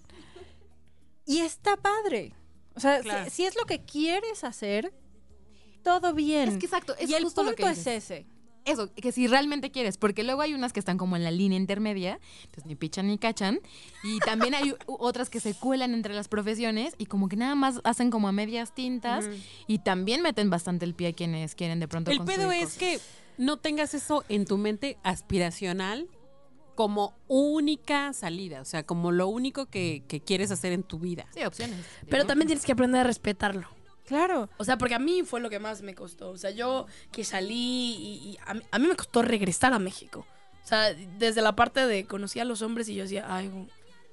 [1.27, 2.35] Y está padre.
[2.75, 3.31] O sea, si- Claro.
[3.31, 4.93] si, es lo que quieres hacer,
[5.83, 6.49] todo bien.
[6.51, 8.27] Es que exacto, es y el justo punto lo que es ese.
[8.67, 11.57] Eso, que si realmente quieres, porque luego hay unas que están como en la línea
[11.59, 13.59] intermedia, entonces ni pichan ni cachan,
[14.05, 17.81] y también hay otras que se cuelan entre las profesiones y como que nada más
[17.85, 19.25] hacen como a medias tintas
[19.67, 22.79] y también meten bastante el pie a quienes quieren de pronto El pedo es cosas.
[22.79, 23.01] que
[23.39, 26.09] no tengas eso en tu mente aspiracional
[26.75, 31.27] como única salida, o sea, como lo único que, que quieres hacer en tu vida.
[31.35, 31.79] Sí, opciones.
[32.09, 32.29] Pero ¿no?
[32.29, 33.69] también tienes que aprender a respetarlo.
[34.07, 34.49] Claro.
[34.57, 36.31] O sea, porque a mí fue lo que más me costó.
[36.31, 39.79] O sea, yo que salí y, y a, mí, a mí me costó regresar a
[39.79, 40.27] México.
[40.65, 43.51] O sea, desde la parte de conocí a los hombres y yo decía, ay,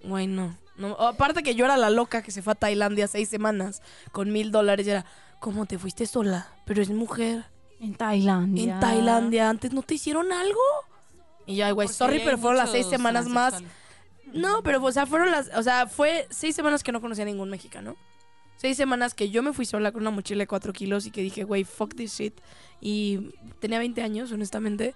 [0.03, 0.57] güey, no.
[0.75, 0.89] no.
[0.99, 4.51] Aparte que yo era la loca que se fue a Tailandia seis semanas con mil
[4.51, 5.05] dólares y era,
[5.39, 6.53] ¿cómo te fuiste sola?
[6.65, 7.45] Pero es mujer.
[7.79, 8.73] En Tailandia.
[8.75, 10.59] En Tailandia, ¿antes no te hicieron algo?
[11.45, 13.61] Y yo, güey, sorry, pero fueron las seis semanas más.
[14.33, 15.49] No, pero, o sea, fueron las.
[15.55, 17.95] O sea, fue seis semanas que no conocía a ningún mexicano.
[18.57, 21.21] Seis semanas que yo me fui sola con una mochila de cuatro kilos y que
[21.21, 22.33] dije, güey, fuck this shit.
[22.81, 24.95] Y tenía 20 años, honestamente.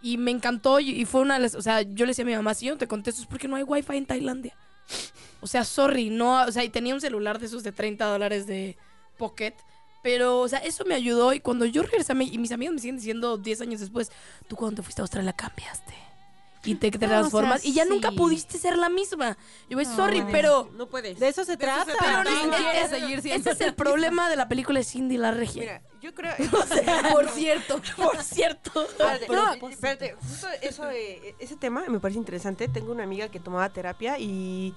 [0.00, 1.54] Y me encantó y, y fue una de las.
[1.54, 3.46] O sea, yo le decía a mi mamá, si yo no te contesto es porque
[3.48, 4.56] no hay wifi en Tailandia.
[5.40, 6.42] O sea, sorry, no.
[6.42, 8.76] O sea, y tenía un celular de esos de 30 dólares de
[9.18, 9.54] pocket.
[10.02, 11.32] Pero, o sea, eso me ayudó.
[11.32, 14.10] Y cuando yo regresé y mis amigos me siguen diciendo 10 años después,
[14.48, 15.94] tú cuando te fuiste a Australia cambiaste.
[16.64, 17.60] Y te transformas.
[17.62, 19.36] sea, y ya nunca pudiste ser la misma.
[19.68, 20.28] Y güey, No, sorry, no.
[20.30, 20.70] pero.
[20.74, 21.18] No puedes.
[21.18, 21.86] De eso se trata.
[21.86, 22.30] se Pero trata.
[22.30, 25.60] no, No es- ese es el problema de la película de Cindy la Regia.
[25.60, 26.32] Mira, yo creo.
[27.12, 28.84] por cierto, por cierto.
[28.84, 32.68] Espérate, no, espérate, justo eso, de- ese tema me parece interesante.
[32.68, 34.72] Tengo una amiga que tomaba terapia y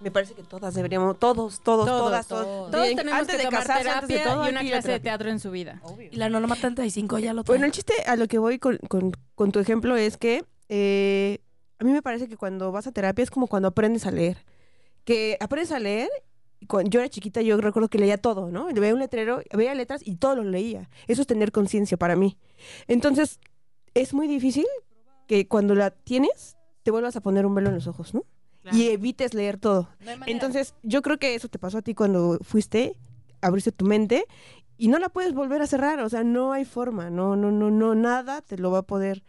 [0.00, 2.70] me parece que todas deberíamos, todos, todos, Todos, todas, todos.
[2.70, 2.88] todos.
[2.88, 5.30] Tenemos antes que de tomar casarse, antes de terapia todo, y una clase de teatro
[5.30, 5.80] en su vida.
[6.10, 7.54] Y la norma 35 ya lo trae.
[7.54, 11.38] Bueno, el chiste a lo que voy con, con- con tu ejemplo es que eh,
[11.78, 14.44] a mí me parece que cuando vas a terapia es como cuando aprendes a leer.
[15.04, 16.08] Que aprendes a leer,
[16.60, 18.66] y cuando yo era chiquita yo recuerdo que leía todo, ¿no?
[18.72, 20.90] Veía un letrero, veía letras y todo lo leía.
[21.06, 22.36] Eso es tener conciencia para mí.
[22.88, 23.38] Entonces,
[23.94, 24.66] es muy difícil
[25.28, 28.24] que cuando la tienes te vuelvas a poner un velo en los ojos, ¿no?
[28.72, 29.88] Y evites leer todo.
[30.26, 32.96] Entonces, yo creo que eso te pasó a ti cuando fuiste,
[33.40, 34.24] abriste tu mente
[34.76, 37.70] y no la puedes volver a cerrar, o sea, no hay forma, no, no, no,
[37.70, 39.22] no, nada te lo va a poder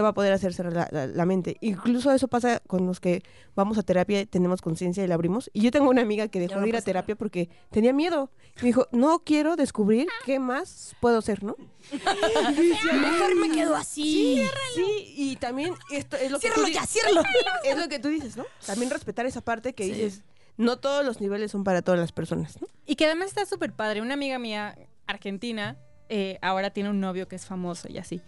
[0.00, 1.58] te va a poder hacer cerrar la, la- la mente.
[1.60, 3.22] Incluso eso pasa con los que
[3.54, 5.50] vamos a terapia y tenemos conciencia y la abrimos.
[5.52, 8.30] Y yo tengo una amiga que dejó no de ir a terapia porque tenía miedo.
[8.62, 11.54] Me dijo, no quiero descubrir qué más puedo hacer, ¿no?
[11.92, 14.42] Mejor me quedo así.
[14.74, 17.22] Sí, y también esto es lo que Ciérralo tú ya, ciérralo.
[17.64, 18.44] Es lo que tú dices, ¿no?
[18.66, 19.92] También respetar esa parte que Sí.
[19.92, 20.22] dices,
[20.56, 22.68] no todos los niveles son para todas las personas, ¿no?
[22.86, 24.00] Y que además está súper padre.
[24.00, 24.76] Una amiga mía
[25.06, 25.76] argentina
[26.08, 28.20] eh, ahora tiene un novio que es famoso y así.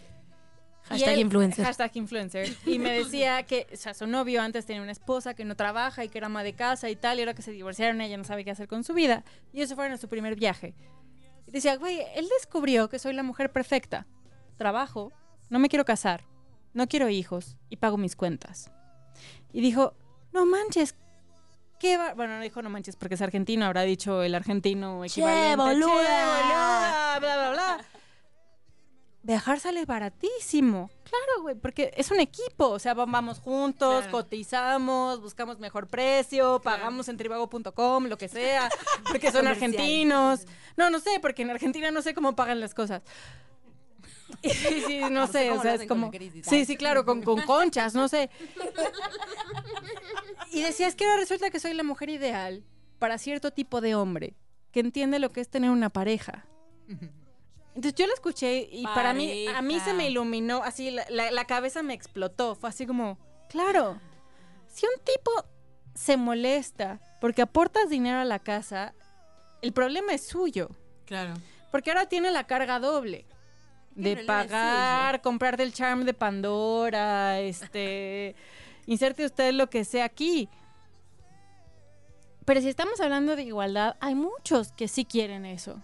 [0.89, 1.65] Hashtag él- influencer.
[1.65, 2.57] Hashtag influencer.
[2.67, 6.05] Y me decía que, o sea, su novio antes tenía una esposa que no trabaja
[6.05, 8.25] y que era ama de casa y tal, y ahora que se divorciaron ella no
[8.25, 9.25] sabe qué hacer con su vida.
[9.53, 10.75] Y se fueron a su primer viaje.
[11.47, 14.07] Y decía, güey, él descubrió que soy la mujer perfecta.
[14.57, 15.13] Trabajo,
[15.51, 16.25] no me quiero casar,
[16.75, 18.71] no quiero hijos y pago mis cuentas.
[19.53, 19.95] Y dijo,
[20.33, 20.95] no manches,
[21.79, 22.15] qué va...
[22.15, 25.57] Bueno, no dijo no manches porque es argentino, habrá dicho el argentino equivalente.
[25.57, 25.87] boluda".
[25.87, 27.85] boluda, bla, bla, bla.
[29.25, 30.91] Viajar sale baratísimo.
[31.05, 32.69] Claro, güey, porque es un equipo.
[32.71, 34.11] O sea, va- vamos juntos, Claro.
[34.19, 38.69] cotizamos, buscamos mejor precio, pagamos en tribago.com, lo que sea,
[39.09, 40.41] porque son argentinos.
[40.77, 43.03] No, no sé, porque en Argentina no sé cómo pagan las cosas.
[44.43, 46.11] Sí, sí, no, No sé o sea, es como...
[46.43, 48.31] Sí, sí, claro, con, con conchas, no sé.
[50.51, 52.65] Y decía, es que ahora resulta que soy la mujer ideal
[52.99, 54.35] para cierto tipo de hombre
[54.71, 56.47] que entiende lo que es tener una pareja.
[57.75, 61.31] Entonces yo lo escuché y para mí, a mí se me iluminó, así la, la-
[61.31, 62.55] la cabeza me explotó.
[62.55, 63.19] Fue así como,
[63.49, 63.99] claro,
[64.69, 65.31] si un tipo
[65.95, 68.95] se molesta porque aportas dinero a la casa,
[69.63, 70.69] el problema es suyo.
[71.07, 71.35] Claro.
[71.71, 73.25] Porque ahora tiene la carga doble.
[73.95, 78.35] De pagar, comprarte el charm de Pandora, este.
[78.87, 80.49] inserte usted lo que sea aquí.
[82.45, 85.81] Pero si estamos hablando de igualdad, hay muchos que sí quieren eso.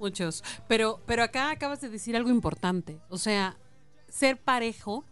[0.00, 0.42] Muchos.
[0.66, 2.98] Pero, pero acá acabas de decir algo importante.
[3.10, 3.56] O sea,
[4.08, 5.04] ser parejo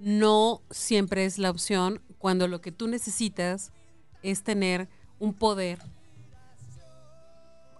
[0.00, 3.72] no siempre es la opción cuando lo que tú necesitas
[4.22, 4.88] es tener
[5.18, 5.78] un poder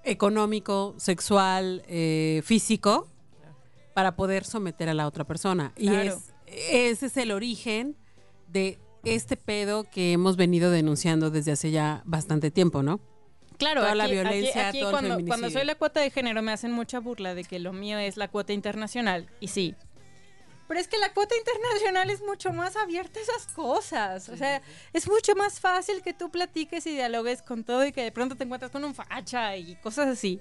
[0.04, 3.08] económico, sexual, eh, físico
[3.94, 5.72] para poder someter a la otra persona.
[5.76, 7.96] Y es, ese es el origen
[8.48, 13.00] de este pedo que hemos venido denunciando desde hace ya bastante tiempo, ¿no?
[13.60, 16.10] Claro, Toda la aquí, violencia, aquí- aquí todo el cuando, cuando soy la cuota de
[16.10, 19.28] género me hacen mucha burla de que lo mío es la cuota internacional.
[19.38, 19.76] Y sí.
[20.66, 24.28] Pero es que la cuota internacional es mucho más abierta a esas cosas.
[24.28, 28.02] O sea, es mucho más fácil que tú platiques y dialogues con todo y que
[28.02, 30.40] de pronto te encuentras con un facha y cosas así.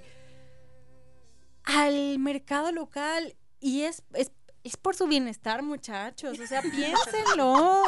[1.64, 3.36] Al mercado local.
[3.60, 4.32] Y es, es,
[4.64, 6.40] es por su bienestar, muchachos.
[6.40, 7.84] O sea, piénsenlo.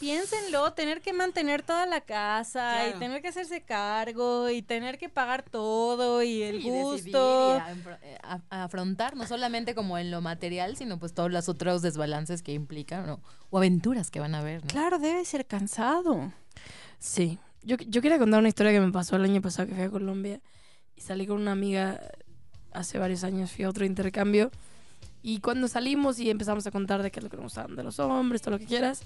[0.00, 5.08] Piénsenlo, tener que mantener toda la casa y tener que hacerse cargo y tener que
[5.08, 7.56] pagar todo y el Sí, gusto.
[7.56, 7.72] y a-
[8.02, 11.82] eh, a- a afrontar, no solamente como en lo material, sino pues todos los otros
[11.82, 13.20] desbalances que implican, ¿no?
[13.50, 14.68] O aventuras que van a haber, ¿no?
[14.68, 16.32] Claro, debe ser cansado.
[16.98, 17.38] Sí.
[17.62, 19.90] Yo, yo quería contar una historia que me pasó el año pasado que fui a
[19.90, 20.40] Colombia
[20.96, 21.98] y salí con una amiga
[22.72, 24.50] hace varios años, fui a otro intercambio
[25.22, 27.82] y cuando salimos y empezamos a contar de qué es lo que nos gustaban de
[27.82, 29.00] los hombres, todo lo que quieras,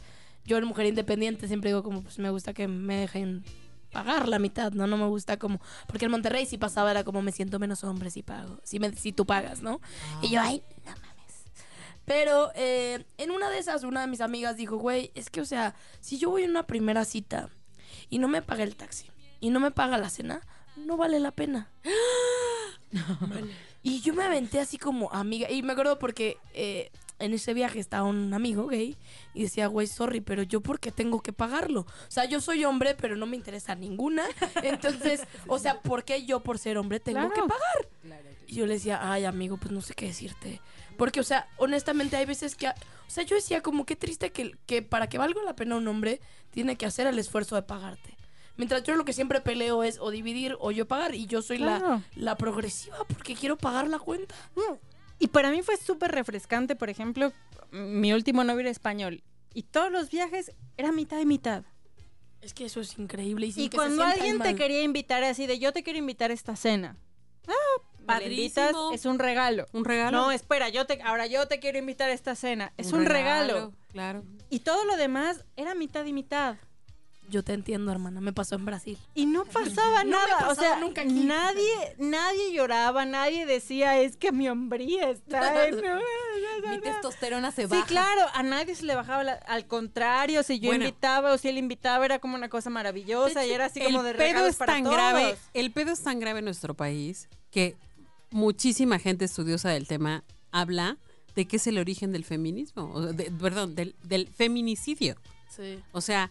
[0.44, 3.44] yo en mujer independiente siempre digo como pues me gusta que me dejen
[3.90, 4.86] pagar la mitad, ¿no?
[4.86, 5.60] No me gusta como...
[5.86, 8.92] Porque en Monterrey si pasaba era como me siento menos hombre si pago, si, me,
[8.94, 9.80] si tú pagas, ¿no?
[10.22, 11.44] Y yo, ay, no mames.
[12.04, 15.44] Pero eh, en una de esas, una de mis amigas dijo, güey, es que, o
[15.44, 17.50] sea, si yo voy en una primera cita
[18.08, 19.10] y no me paga el taxi
[19.40, 20.40] y no me paga la cena,
[20.76, 21.70] no vale la pena.
[23.82, 25.50] y yo me aventé así como amiga.
[25.50, 28.96] Y me acuerdo porque eh, en ese viaje estaba un amigo gay
[29.34, 31.80] y decía, güey, sorry, pero yo por qué tengo que pagarlo.
[31.80, 34.24] O sea, yo soy hombre, pero no me interesa ninguna.
[34.62, 37.48] Entonces, o sea, ¿por qué yo por ser hombre tengo que Claro.
[37.48, 38.28] pagar?
[38.46, 40.60] Y yo le decía, ay, amigo, pues no sé qué decirte.
[40.96, 42.68] Porque, o sea, honestamente hay veces que...
[42.68, 42.72] O
[43.10, 46.20] sea, yo decía como qué triste que, que para que valga la pena un hombre
[46.50, 48.16] tiene que hacer el esfuerzo de pagarte.
[48.56, 51.14] Mientras yo lo que siempre peleo es o dividir o yo pagar.
[51.14, 52.02] Y yo soy la, Claro.
[52.16, 54.34] la progresiva porque quiero pagar la cuenta.
[55.18, 57.32] Y para mí fue súper refrescante, por ejemplo,
[57.70, 59.22] mi último novio era español.
[59.54, 61.64] Y todos los viajes era mitad y mitad.
[62.40, 63.46] Es que eso es increíble.
[63.48, 66.54] Y, Y cuando alguien te quería invitar así de yo te quiero invitar a esta
[66.54, 66.96] cena.
[67.48, 68.92] Ah, Padrísimo.
[68.92, 69.66] es un regalo.
[69.72, 70.16] Un regalo.
[70.16, 72.72] No, espera, yo te ahora yo te quiero invitar a esta cena.
[72.76, 73.52] Es un, Un regalo.
[73.54, 74.24] regalo, claro.
[74.50, 76.56] Y todo lo demás era mitad y mitad.
[77.30, 78.20] Yo te entiendo, hermana.
[78.20, 78.96] Me pasó en Brasil.
[79.14, 80.38] Y no pasaba No nada.
[80.40, 81.12] ha o sea, nunca aquí.
[81.12, 85.76] nadie, nadie lloraba, nadie decía es que mi hombría está en...
[86.70, 87.86] Mi testosterona se Sí, baja.
[87.86, 90.84] claro, a nadie se le bajaba la- al contrario, si yo Bueno.
[90.86, 94.14] invitaba o si él invitaba era como una cosa maravillosa y era así como de
[94.14, 94.96] pedo es para tan todos.
[94.96, 97.76] grave, el pedo es tan grave en nuestro país que
[98.30, 100.96] muchísima gente estudiosa del tema habla
[101.36, 105.16] de qué es el origen del feminismo, o de- perdón, del, del feminicidio.
[105.48, 105.80] Sí.
[105.92, 106.30] O sea,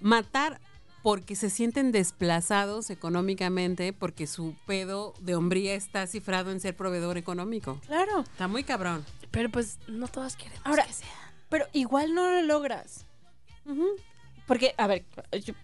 [0.00, 0.60] matar
[1.02, 7.16] porque se sienten desplazados económicamente, porque su pedo de hombría está cifrado en ser proveedor
[7.16, 7.80] económico.
[7.86, 8.20] Claro.
[8.20, 9.04] Está muy cabrón.
[9.30, 10.58] Pero pues no todas quieren.
[10.64, 10.86] Ahora,
[11.48, 13.06] pero igual no lo logras.
[14.46, 15.04] Porque, a ver,
[15.44, 15.54] yo,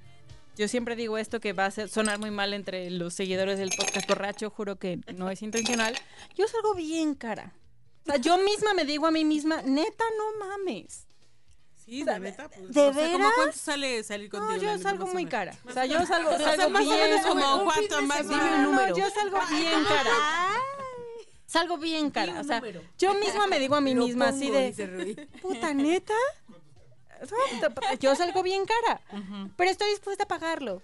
[0.56, 3.70] yo siempre digo esto que va a ser- sonar muy mal entre los seguidores del
[3.70, 5.94] podcast borracho, juro que no es intencional.
[6.36, 7.52] Yo salgo bien cara.
[8.02, 11.06] O sea, yo misma me digo a mí misma, neta, no mames.
[11.84, 12.48] Sí, de neta.
[12.48, 13.32] pues, ¿de o sea, ¿cómo veras?
[13.36, 14.52] cuánto sale salir contigo?
[14.52, 15.54] No, yo salgo muy cara.
[15.68, 17.10] O sea, yo salgo, salgo más o bien.
[17.10, 18.50] menos como un cuánto más o semana.
[18.56, 18.72] menos.
[18.72, 20.10] No, no, Yo salgo bien cara.
[21.46, 22.40] Salgo bien cara.
[22.40, 22.62] O sea,
[22.98, 26.14] yo misma me digo a mí misma así de, puta, neta.
[28.00, 29.00] Yo salgo bien cara,
[29.56, 30.82] pero estoy dispuesta a pagarlo.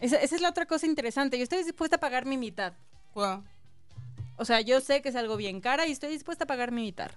[0.00, 1.38] Esa, esa es la otra cosa interesante.
[1.38, 2.72] Yo estoy dispuesta a pagar mi mitad.
[4.38, 6.82] O sea, yo sé que es algo bien cara y estoy dispuesta a pagar mi
[6.82, 7.10] mitad.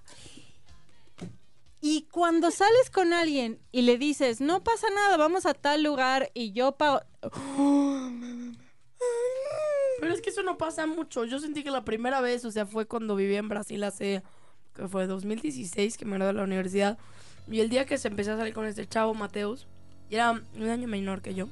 [1.80, 6.30] Y cuando sales con alguien y le dices, no pasa nada, vamos a tal lugar
[6.34, 7.00] y yo pago...
[10.00, 11.24] Pero es que eso no pasa mucho.
[11.24, 14.22] Yo sentí que la primera vez, o sea, fue cuando viví en Brasil hace,
[14.74, 16.98] que fue 2016, que me gradué de la universidad.
[17.50, 19.66] Y el día que se empecé a salir con este chavo, Mateus,
[20.08, 21.48] y era un año menor que yo.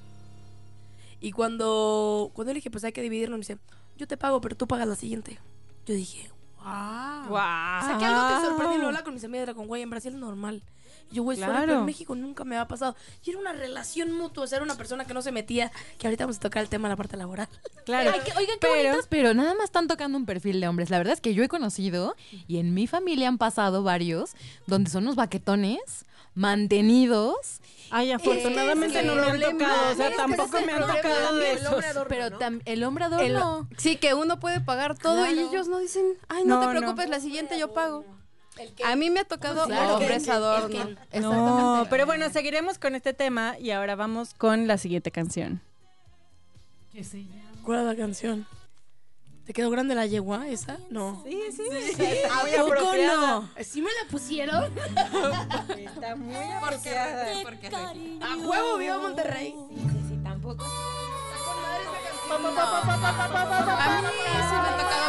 [1.20, 3.58] Y cuando, cuando le dije, pues hay que dividirlo, me dice,
[3.96, 5.38] yo te pago, pero tú pagas la siguiente.
[5.84, 6.30] Yo dije,
[6.62, 7.28] wow.
[7.28, 7.36] ¡Wow!
[7.38, 8.78] O sea, que algo te sorprendió.
[8.80, 10.62] Lo habla con mis amigas, era con güey, en Brasil es normal.
[11.10, 11.72] Y yo, güey, pero Claro.
[11.78, 12.94] en México nunca me ha pasado.
[13.24, 16.06] Y era una relación mutua, o sea, era una persona que no se metía, que
[16.06, 17.48] ahorita vamos a tocar el tema de la parte laboral.
[17.86, 18.10] Claro.
[18.12, 20.90] Ay, que- oigan, qué Pero- pero nada más están tocando un perfil de hombres.
[20.90, 22.14] La verdad es que yo he conocido
[22.46, 24.32] y en mi familia han pasado varios
[24.66, 26.04] donde son unos baquetones
[26.38, 27.60] mantenidos.
[27.90, 31.36] Ay, afortunadamente Es que no me han tocado, o sea, tampoco me el han tocado
[31.36, 32.28] de el adorno, Pero
[32.66, 33.68] el hombre El- adorno.
[33.78, 36.78] sí, que uno puede pagar todo y ellos no dicen, ay, no, No, te no.
[36.80, 38.04] preocupes, la siguiente yo pago.
[38.84, 39.94] A mí me ha tocado Claro.
[39.96, 40.98] hombres El adorno.
[41.20, 45.62] No, pero bueno, seguiremos con este tema y ahora vamos con la siguiente canción.
[47.64, 48.46] ¿Cuál es la canción?
[49.48, 50.76] ¿Te quedó grande la yegua esa?
[50.90, 51.22] No.
[51.24, 51.62] Sí, sí,
[52.30, 53.40] ¿A muy poco apropiada.
[53.40, 53.48] no?
[53.64, 54.70] ¿Sí me la pusieron?
[55.78, 57.32] Está muy apropiada.
[58.20, 59.54] ¡A huevo, viva Monterrey!
[59.54, 60.66] A mí sí me han tocado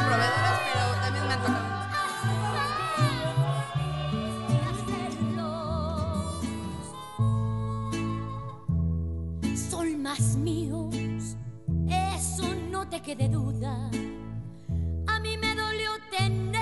[0.08, 1.70] proveedores, pero también me han tocado.
[9.70, 11.36] son más míos,
[11.90, 13.90] eso no te quede duda.
[16.20, 16.59] A mí me dolió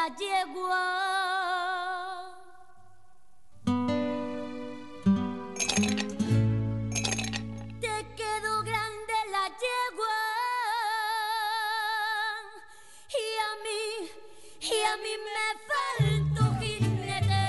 [0.00, 0.84] la yegua.
[7.80, 10.18] Te quedó grande la yegua
[13.22, 13.84] y a mí,
[14.60, 17.46] y a mí me faltó jinete.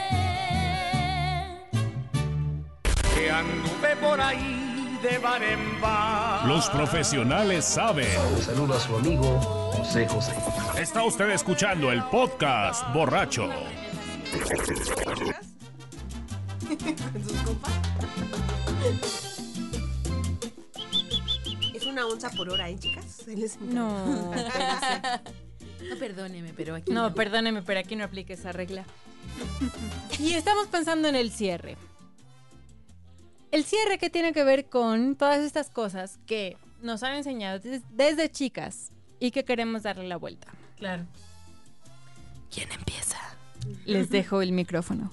[3.15, 6.45] Que anduve por ahí de bar en bar.
[6.47, 8.19] Los profesionales saben.
[8.35, 10.31] Un saludo a su amigo José José.
[10.79, 13.49] Está usted escuchando el podcast borracho.
[21.73, 23.25] Es una onza por hora, ¿eh, chicas?
[23.61, 24.05] No,
[25.89, 26.91] No, perdóneme, pero aquí.
[26.91, 28.85] no, perdóneme, pero aquí no aplique esa regla.
[30.19, 31.75] Y estamos pensando en el cierre.
[33.51, 37.81] El cierre que tiene que ver con todas estas cosas que nos han enseñado des-
[37.91, 38.91] desde chicas
[39.21, 40.47] y que queremos darle la vuelta.
[40.77, 41.05] Claro.
[42.53, 43.17] ¿Quién empieza?
[43.85, 45.11] Les dejo el micrófono.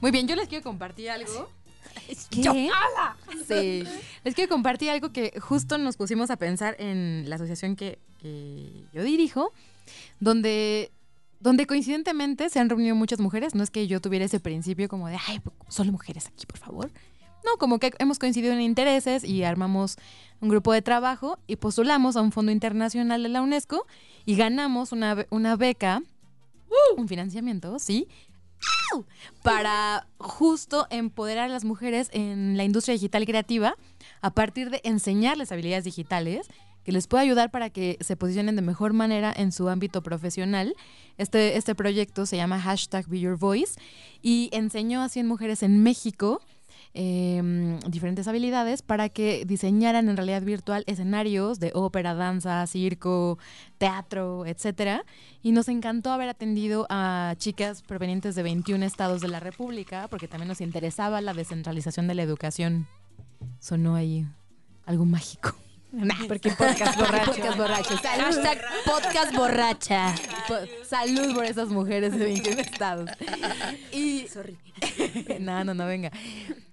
[0.00, 1.50] Muy bien, yo les quiero compartir algo.
[2.30, 2.40] ¿Qué?
[2.42, 2.70] que-
[3.46, 3.84] Sí.
[4.24, 8.84] Les quiero compartir algo que justo nos pusimos a pensar en la asociación que, que
[8.92, 9.52] yo dirijo,
[10.20, 10.92] donde,
[11.40, 13.54] donde coincidentemente se han reunido muchas mujeres.
[13.54, 16.90] No es que yo tuviera ese principio como de, ay, solo mujeres aquí, por favor.
[17.44, 19.96] No, como que hemos coincidido en intereses y armamos
[20.40, 23.86] un grupo de trabajo y postulamos a un fondo internacional de la UNESCO
[24.24, 26.02] y ganamos una, be- una beca,
[26.96, 28.06] un financiamiento, sí,
[29.42, 33.74] para justo empoderar a las mujeres en la industria digital creativa
[34.20, 36.48] a partir de enseñarles habilidades digitales
[36.84, 40.74] que les pueda ayudar para que se posicionen de mejor manera en su ámbito profesional.
[41.18, 43.78] Este, este proyecto se llama hashtag Be Your Voice
[44.22, 46.40] y enseñó a 100 mujeres en México
[47.00, 53.38] eh, diferentes habilidades para que diseñaran en realidad virtual escenarios de ópera, danza, circo,
[53.78, 55.04] teatro, etcétera.
[55.40, 60.26] Y nos encantó haber atendido a chicas provenientes de 21 estados de la República, porque
[60.26, 62.88] también nos interesaba la descentralización de la educación.
[63.60, 64.26] Sonó ahí
[64.84, 65.54] algo mágico.
[66.28, 67.32] Porque podcast borracho.
[67.32, 67.98] Podcast borracho.
[67.98, 68.24] Salud.
[68.24, 70.14] Hashtag podcast borracha.
[70.86, 73.10] Salud por esas mujeres de 21 estados.
[73.92, 74.26] Y,
[75.40, 76.10] no, no, no, venga.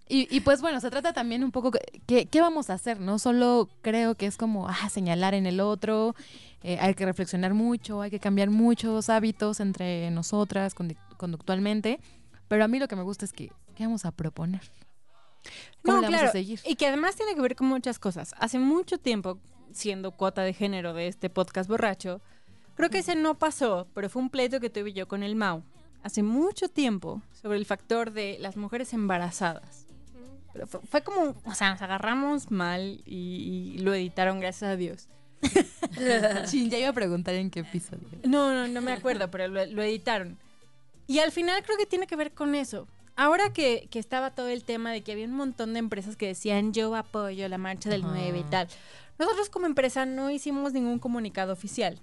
[0.07, 1.71] Y, y pues bueno, se trata también un poco,
[2.05, 2.99] que- ¿qué vamos a hacer?
[2.99, 6.13] No solo creo que es como ah, señalar en el otro,
[6.61, 11.99] eh, hay que reflexionar mucho, hay que cambiar muchos hábitos entre nosotras condu- conductualmente,
[12.47, 14.61] pero a mí lo que me gusta es que, ¿qué vamos a proponer?
[15.83, 16.29] ¿Cómo No, le vamos claro.
[16.29, 16.59] a seguir?
[16.65, 18.33] Y que además tiene que ver con muchas cosas.
[18.39, 19.39] Hace mucho tiempo,
[19.71, 22.21] siendo cuota de género de este podcast borracho,
[22.75, 25.63] creo que ese no pasó, pero fue un pleito que tuve yo con el Mau.
[26.03, 29.87] Hace mucho tiempo, sobre el factor de las mujeres embarazadas.
[30.53, 34.75] Pero fue, fue como, o sea, nos agarramos mal y, y lo editaron, gracias a
[34.75, 35.09] Dios.
[36.45, 38.07] Chin, ya iba a preguntar en qué episodio.
[38.23, 40.37] No, no, no me acuerdo, pero lo, lo editaron.
[41.07, 42.87] Y al final creo que tiene que ver con eso.
[43.15, 46.27] Ahora que, que estaba todo el tema de que había un montón de empresas que
[46.27, 48.13] decían yo apoyo la marcha del Ajá.
[48.13, 48.67] 9 y tal.
[49.17, 51.99] Nosotros como empresa no hicimos ningún comunicado oficial.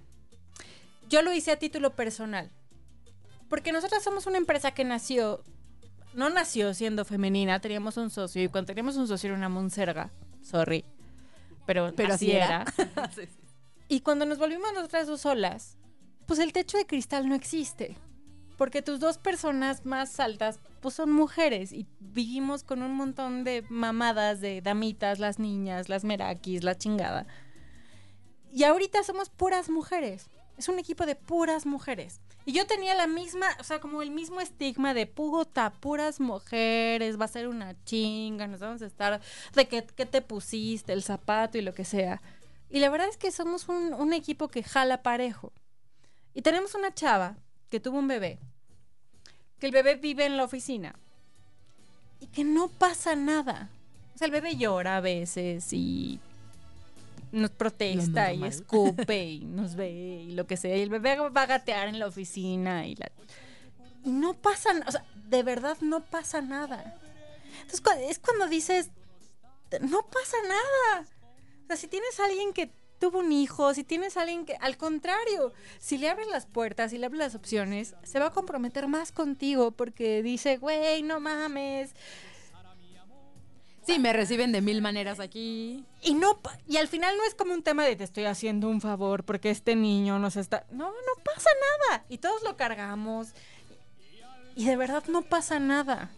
[1.08, 2.50] Yo lo hice a título personal.
[3.50, 5.44] Porque nosotros somos una empresa que nació,
[6.14, 10.10] no nació siendo femenina, teníamos un socio y cuando teníamos un socio era una monserga.
[10.40, 10.86] Sorry.
[11.66, 12.64] Pero, Pero así así era.
[12.78, 13.10] era.
[13.88, 15.76] Y cuando nos volvimos nosotras dos solas,
[16.26, 17.98] pues el techo de cristal no existe.
[18.56, 23.64] Porque tus dos personas más altas, pues son mujeres y vivimos con un montón de
[23.68, 27.26] mamadas de damitas, las niñas, las merakis, la chingada.
[28.52, 30.28] Y ahorita somos puras mujeres.
[30.58, 32.20] Es un equipo de puras mujeres.
[32.44, 37.18] Y yo tenía la misma, o sea, como el mismo estigma de puta, puras mujeres,
[37.18, 39.20] va a ser una chinga, nos vamos a estar
[39.54, 42.20] de que, que te pusiste, el zapato y lo que sea.
[42.68, 45.52] Y la verdad es que somos un, un equipo que jala parejo.
[46.34, 47.36] Y tenemos una chava
[47.70, 48.40] que tuvo un bebé,
[49.62, 50.92] que el bebé vive en la oficina
[52.18, 53.70] y que no pasa nada.
[54.12, 56.18] O sea, el bebé llora a veces y
[57.30, 60.76] nos protesta y escupe y nos ve y lo que sea.
[60.76, 63.12] Y el bebé va a gatear en la oficina y la...
[64.04, 66.98] y no pasa, o sea, de verdad no pasa nada.
[67.60, 68.90] Entonces es cuando dices,
[69.80, 71.06] no pasa nada.
[71.62, 72.68] O sea, si tienes a alguien que
[73.02, 76.92] tuvo un hijo, si tienes a alguien que, al contrario, si le abres las puertas,
[76.92, 81.18] si le abres las opciones, se va a comprometer más contigo porque dice, güey, no
[81.18, 81.96] mames.
[83.84, 85.84] Sí, me reciben de mil maneras aquí.
[86.00, 86.38] Y no,
[86.68, 89.50] y al final no es como un tema de te estoy haciendo un favor porque
[89.50, 90.64] este niño nos está.
[90.70, 91.50] No, no pasa
[91.88, 92.04] nada.
[92.08, 93.32] Y todos lo cargamos.
[94.54, 96.12] Y de verdad no pasa nada.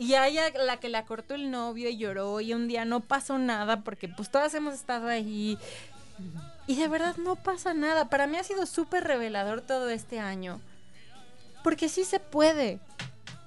[0.00, 3.00] Y hay a la que la cortó el novio y lloró y un día no
[3.00, 5.58] pasó nada porque pues todas hemos estado ahí.
[6.66, 8.08] Y de verdad no pasa nada.
[8.08, 10.60] Para mí ha sido súper revelador todo este año.
[11.64, 12.78] Porque sí se puede.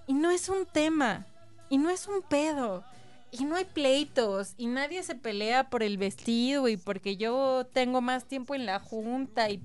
[0.07, 1.25] Y no es un tema.
[1.69, 2.83] Y no es un pedo.
[3.31, 4.53] Y no hay pleitos.
[4.57, 8.79] Y nadie se pelea por el vestido y porque yo tengo más tiempo en la
[8.79, 9.49] junta.
[9.49, 9.61] Y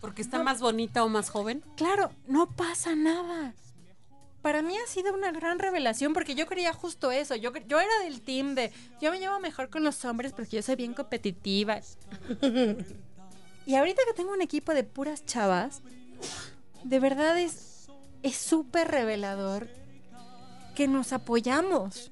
[0.00, 1.62] Porque está más bonita o más joven.
[1.76, 3.54] claro, no pasa nada.
[4.42, 7.36] Para mí ha sido una gran revelación porque yo quería justo eso.
[7.36, 10.62] Yo, yo era del team de yo me llevo mejor con los hombres porque yo
[10.62, 11.80] soy bien competitiva.
[13.66, 15.82] y ahorita que tengo un equipo de puras chavas,
[16.82, 17.72] de verdad es
[18.22, 19.68] es súper revelador
[20.74, 22.11] que nos apoyamos.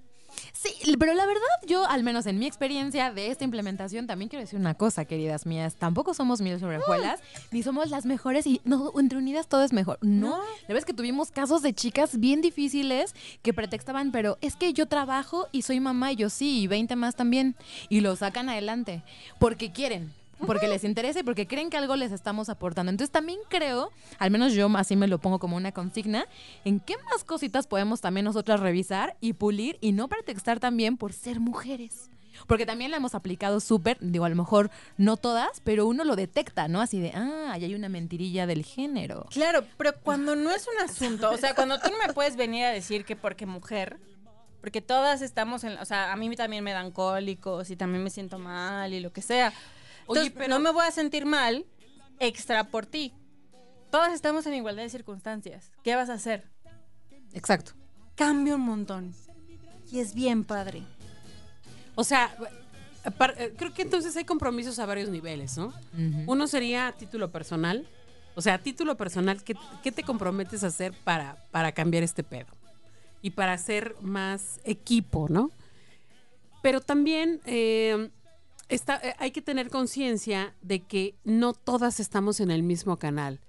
[0.63, 4.43] Sí, pero la verdad, yo, al menos en mi experiencia de esta implementación, también quiero
[4.43, 5.75] decir una cosa, queridas mías.
[5.77, 9.73] Tampoco somos mil sobre hojuelas, ni somos las mejores y no, entre unidas todo es
[9.73, 9.97] mejor.
[10.03, 14.55] No, la verdad es que tuvimos casos de chicas bien difíciles que pretextaban, pero es
[14.55, 17.57] que yo trabajo y soy mamá y yo sí, y 20 más también.
[17.89, 19.03] Y lo sacan adelante
[19.39, 20.13] porque quieren.
[20.47, 22.91] Porque les interesa y porque creen que algo les estamos aportando.
[22.91, 26.27] Entonces también creo, al menos yo así me lo pongo como una consigna,
[26.65, 31.13] en qué más cositas podemos también nosotras revisar y pulir y no pretextar también por
[31.13, 32.11] ser mujeres.
[32.47, 36.17] Porque también la hemos aplicado súper, digo, a lo mejor no todas, pero uno lo
[36.17, 36.81] detecta, ¿no?
[36.81, 39.27] Así de, ah, ahí hay una mentirilla del género.
[39.31, 42.65] Claro, pero cuando no es un asunto, o sea, cuando tú no me puedes venir
[42.65, 43.99] a decir que porque mujer,
[44.61, 48.11] porque todas estamos en, o sea, a mí también me dan cólicos y también me
[48.11, 49.53] siento mal y lo que sea.
[50.11, 51.65] Oye, Entonces, pero- no me voy a sentir mal
[52.19, 53.13] extra por ti.
[53.91, 55.71] Todas estamos en igualdad de circunstancias.
[55.83, 56.45] ¿Qué vas a hacer?
[57.33, 57.73] Exacto.
[58.17, 59.15] cambia un montón.
[59.91, 60.83] Y es bien padre.
[61.95, 62.35] O sea,
[63.39, 65.73] eh, creo que entonces hay compromisos a varios niveles, ¿no?
[66.27, 67.87] Uno sería a título personal.
[68.35, 72.23] O sea, a título personal, ¿qué, qué te comprometes a hacer para, para cambiar este
[72.23, 72.49] pedo?
[73.23, 75.51] Y para hacer más equipo, ¿no?
[76.63, 78.11] Pero también eh,
[78.71, 83.41] está, eh, hay que tener conciencia de que no todas estamos en el mismo canal.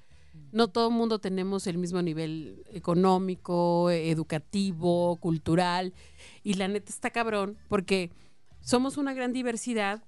[0.52, 5.94] No todo el mundo tenemos el mismo nivel económico, educativo, cultural.
[6.44, 8.12] Y la neta está cabrón porque
[8.60, 10.04] somos una gran diversidad,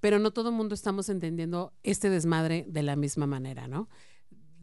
[0.00, 3.88] pero no todo el mundo estamos entendiendo este desmadre de la misma manera, ¿no?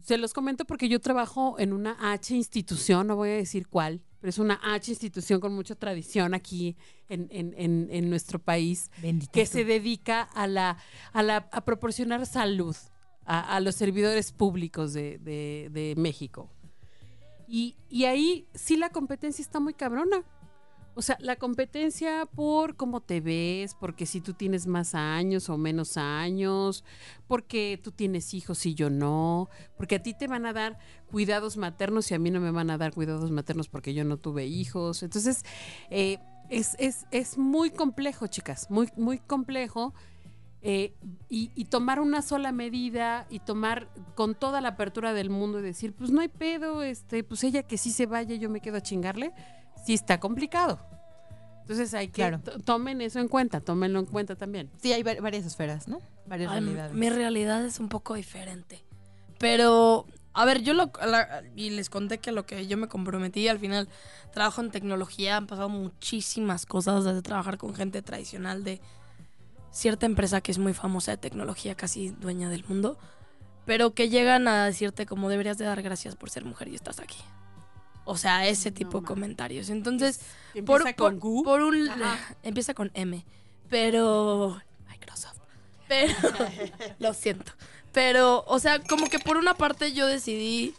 [0.07, 3.99] Se los comento porque yo trabajo en una H institución, no voy a decir cuál,
[4.21, 6.77] pero es una H institución con mucha tradición aquí
[7.09, 9.33] en, en- en- en nuestro país Bendito.
[9.33, 10.77] que se dedica a la,
[11.11, 12.73] a la a proporcionar salud
[13.25, 16.49] a, a los servidores públicos de, de- de México.
[17.45, 20.23] Y, y ahí sí la competencia está muy cabrona.
[20.97, 25.57] O sea, la competencia por cómo te ves, porque si tú tienes más años o
[25.57, 26.83] menos años,
[27.27, 30.79] porque tú tienes hijos y yo no, porque a ti te van a dar
[31.11, 34.17] cuidados maternos y a mí no me van a dar cuidados maternos porque yo no
[34.17, 35.03] tuve hijos.
[35.03, 35.43] Entonces,
[35.91, 36.17] eh,
[36.49, 39.93] es, es, es muy complejo, chicas, muy, muy complejo.
[40.61, 40.95] eh,
[41.29, 45.61] y, y tomar una sola medida y tomar con toda la apertura del mundo y
[45.61, 48.77] decir, pues no hay pedo, este, pues ella que sí se vaya, yo me quedo
[48.77, 49.33] a chingarle,
[49.87, 50.79] sí está complicado.
[51.61, 52.39] Entonces hay que Claro.
[52.65, 54.69] tomen eso en cuenta, tómenlo en cuenta también.
[54.81, 55.99] Sí, hay va- varias esferas, ¿no?
[56.25, 56.93] Varias Ay, realidades.
[56.93, 58.83] mi realidad es un poco diferente.
[59.39, 60.91] Pero, a ver, yo lo.
[61.05, 63.87] la- y les conté que lo que yo me comprometí al final
[64.33, 65.37] trabajo en tecnología.
[65.37, 68.81] Han pasado muchísimas cosas desde trabajar con gente tradicional de
[69.71, 72.97] cierta empresa que es muy famosa de tecnología, casi dueña del mundo.
[73.65, 76.99] Pero que llegan a decirte como deberías de dar gracias por ser mujer y estás
[76.99, 77.17] aquí.
[78.09, 79.69] O sea, ese tipo de comentarios.
[79.69, 80.21] Entonces,
[80.65, 81.89] por, con por un
[82.41, 83.23] empieza con M,
[83.69, 85.39] pero Microsoft.
[85.89, 86.13] Pero
[86.99, 87.51] lo siento.
[87.91, 90.73] Pero, o sea, como que por una parte yo decidí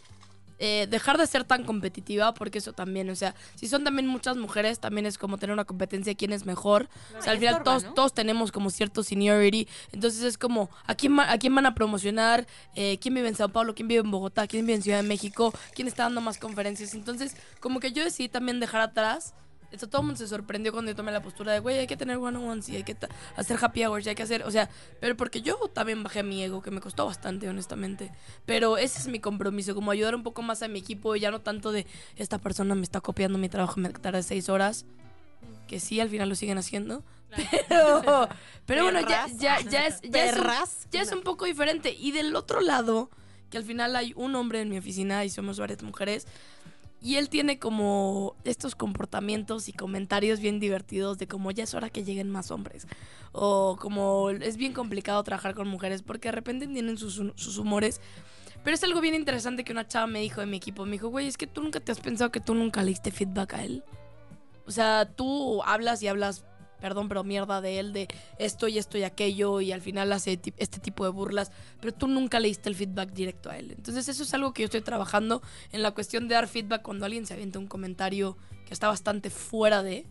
[0.59, 4.37] eh, dejar de ser tan competitiva, porque eso también, o sea, si son también muchas
[4.37, 6.89] mujeres, también es como tener una competencia de quién es mejor.
[7.17, 7.93] o sea, al final estorba, todos, ¿no?
[7.93, 12.45] todos tenemos como cierto seniority, entonces es como, ¿a quién, a quién van a promocionar?
[12.75, 13.73] Eh, ¿Quién vive en Sao Paulo?
[13.73, 14.47] ¿Quién vive en Bogotá?
[14.47, 15.53] ¿Quién vive en Ciudad de México?
[15.73, 16.93] ¿Quién está dando más conferencias?
[16.93, 19.33] Entonces, como que yo decidí también dejar atrás.
[19.71, 21.95] Esto todo el mundo se sorprendió cuando yo tomé la postura de, güey, hay que
[21.97, 22.97] tener one-on-ones y hay que
[23.35, 26.41] hacer happy hours y hay que hacer, o sea, pero porque yo también bajé mi
[26.43, 28.11] ego, que me costó bastante, honestamente.
[28.45, 31.29] Pero ese es mi compromiso, como ayudar un poco más a mi equipo y ya
[31.31, 34.85] no tanto de, esta persona me está copiando mi trabajo, me tarda seis horas,
[35.67, 37.03] que sí, al final lo siguen haciendo.
[37.69, 38.01] Pero,
[38.65, 40.43] pero bueno, ya, ya, ya es, ya es un-
[40.91, 41.93] ya es un poco diferente.
[41.97, 43.11] Y del otro lado,
[43.51, 46.25] que al final hay un hombre en mi oficina y somos varias mujeres,
[47.01, 51.89] y él tiene como estos comportamientos y comentarios bien divertidos de como ya es hora
[51.89, 52.87] que lleguen más hombres.
[53.31, 58.01] O como es bien complicado trabajar con mujeres porque de repente tienen sus, sus humores.
[58.63, 60.85] Pero es algo bien interesante que una chava me dijo de mi equipo.
[60.85, 63.11] Me dijo, güey, es que tú nunca te has pensado que tú nunca le diste
[63.11, 63.83] feedback a él.
[64.67, 66.43] O sea, tú hablas y hablas,
[66.79, 68.07] perdón, pero mierda de él, de
[68.37, 72.07] esto y esto y aquello, y al final hace este tipo de burlas, pero tú
[72.07, 73.71] nunca le diste el feedback directo a él.
[73.71, 75.41] Entonces eso es algo que yo estoy trabajando
[75.71, 79.29] en la cuestión de dar feedback cuando alguien se avienta un comentario que está bastante
[79.29, 80.05] fuera de,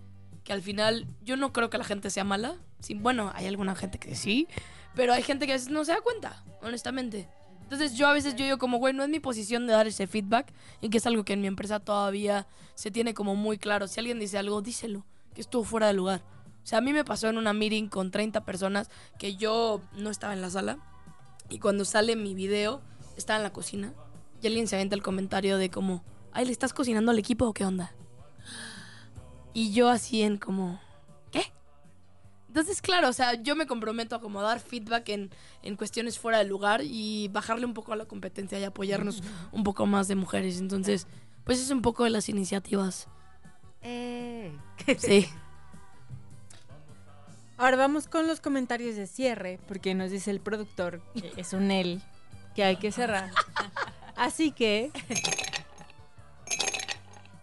[0.45, 2.57] que al final yo no creo que la gente sea mala.
[2.81, 4.49] Sí, bueno, hay alguna gente que sí,
[4.95, 7.29] pero hay gente que a veces no se da cuenta, honestamente.
[7.69, 10.07] Entonces yo a veces yo digo como, güey, no es mi posición de dar ese
[10.07, 13.87] feedback y que es algo que en mi empresa todavía se tiene como muy claro.
[13.89, 15.05] Si alguien dice algo, díselo,
[15.35, 16.23] que estuvo fuera de lugar.
[16.69, 20.11] O sea, a mí me pasó en una meeting con 30 personas que yo no
[20.11, 20.77] estaba en la sala
[21.49, 22.83] y cuando sale mi video
[23.17, 23.95] estaba en la cocina
[24.43, 27.55] y alguien se avienta el comentario de como, ay, ¿le estás cocinando al equipo o
[27.55, 27.95] qué onda?
[29.55, 30.79] Y yo así en como,
[31.33, 31.55] ¿qué?
[32.49, 35.31] Entonces, claro, o sea, yo me comprometo a como dar feedback en,
[35.63, 39.23] en cuestiones fuera de lugar y bajarle un poco a la competencia y apoyarnos
[39.53, 40.59] un poco más de mujeres.
[40.59, 41.07] Entonces,
[41.45, 43.09] pues es un poco de las iniciativas.
[44.99, 45.29] Sí.
[47.59, 51.71] Ahora vamos con los comentarios de cierre, porque nos dice el productor que es un
[51.71, 52.01] él
[52.55, 53.31] que hay que cerrar.
[54.17, 54.91] Así que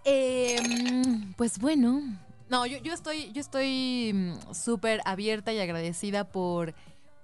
[0.06, 2.02] Em, pues bueno.
[2.48, 6.76] No, yo, yo estoy, yo estoy mm, súper abierta y agradecida por,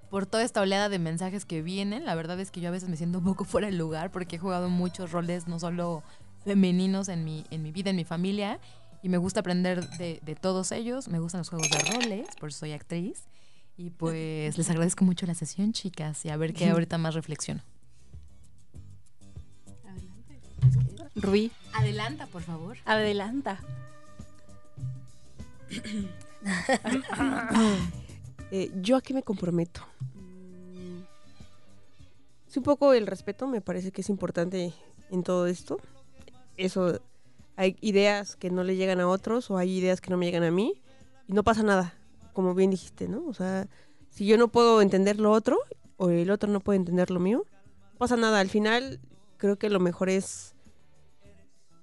[0.10, 2.06] por toda esta oleada de mensajes que vienen.
[2.06, 4.38] La verdad es que yo a veces me siento un poco fuera de lugar porque
[4.38, 6.02] he jugado muchos roles, no solo
[6.44, 8.60] femeninos en mi, en mi vida, en mi familia.
[9.04, 11.08] Y me gusta aprender de, de todos ellos.
[11.08, 13.24] Me gustan los juegos de roles, por eso soy actriz.
[13.78, 16.24] Y pues les agradezco mucho la sesión, chicas.
[16.26, 17.62] Y a ver qué ahorita más reflexiono.
[21.16, 22.78] Rubí, Adelanta, por favor.
[22.86, 23.60] adelanta.
[28.54, 29.80] Eh, ¿Yo a qué me comprometo?
[30.14, 31.00] Mm,
[32.48, 34.74] Sí, un poco el respeto me parece que es importante
[35.10, 35.78] en todo esto.
[36.58, 37.00] Eso,
[37.62, 40.42] hay ideas que no le llegan a otros o hay ideas que no me llegan
[40.42, 40.82] a mí
[41.28, 41.94] y no pasa nada,
[42.34, 43.24] como bien dijiste, ¿no?
[43.28, 43.68] O sea,
[44.10, 45.60] si yo no puedo entender lo otro
[45.98, 47.46] o el otro no puede entender lo mío,
[47.94, 48.40] no pasa nada.
[48.40, 49.00] Al final,
[49.38, 50.56] creo que lo mejor es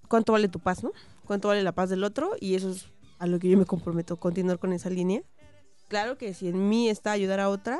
[0.09, 0.91] cuánto vale tu paz, ¿no?
[1.25, 2.87] Cuánto vale la paz del otro y eso es
[3.21, 5.23] a lo que yo me comprometo, continuar con esa línea.
[5.87, 7.79] Claro que si en mí está ayudar a otra,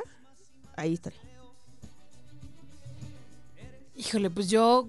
[0.77, 1.17] ahí estaré.
[3.97, 4.87] Híjole, pues yo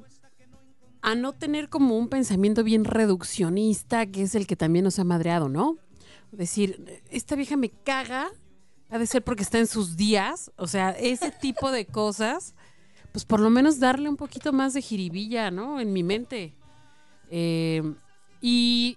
[1.02, 5.05] a no tener como un pensamiento bien reduccionista, que es el que también nos ha
[5.05, 5.78] madreado, ¿no?
[6.32, 8.31] Decir, esta vieja me caga,
[8.90, 12.55] ha de ser porque está en sus días, o sea, ese tipo de cosas,
[13.12, 15.81] pues por lo menos darle un poquito más de jiribilla, ¿no?
[15.81, 16.55] En mi mente.
[17.31, 17.82] Eh,
[18.40, 18.97] y,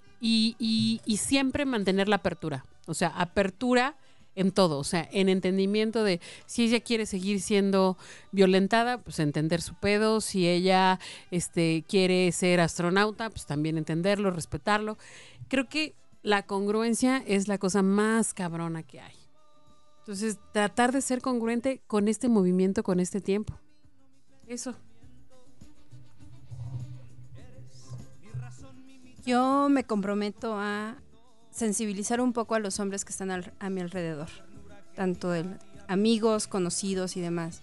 [1.17, 3.95] siempre mantener la apertura, o sea, apertura
[4.35, 7.97] en todo, o sea, en entendimiento de si ella quiere seguir siendo
[8.31, 10.99] violentada, pues entender su pedo, si ella
[11.31, 14.97] este, quiere ser astronauta, pues también entenderlo, respetarlo.
[15.47, 19.15] Creo que la congruencia es la cosa más cabrona que hay.
[19.99, 23.57] Entonces, tratar de ser congruente con este movimiento, con este tiempo.
[24.47, 24.75] Eso.
[29.25, 30.97] Yo me comprometo a
[31.53, 34.27] sensibilizar un poco a los hombres que están al- a mi alrededor,
[34.95, 35.57] tanto el-
[35.87, 37.61] amigos, conocidos y demás.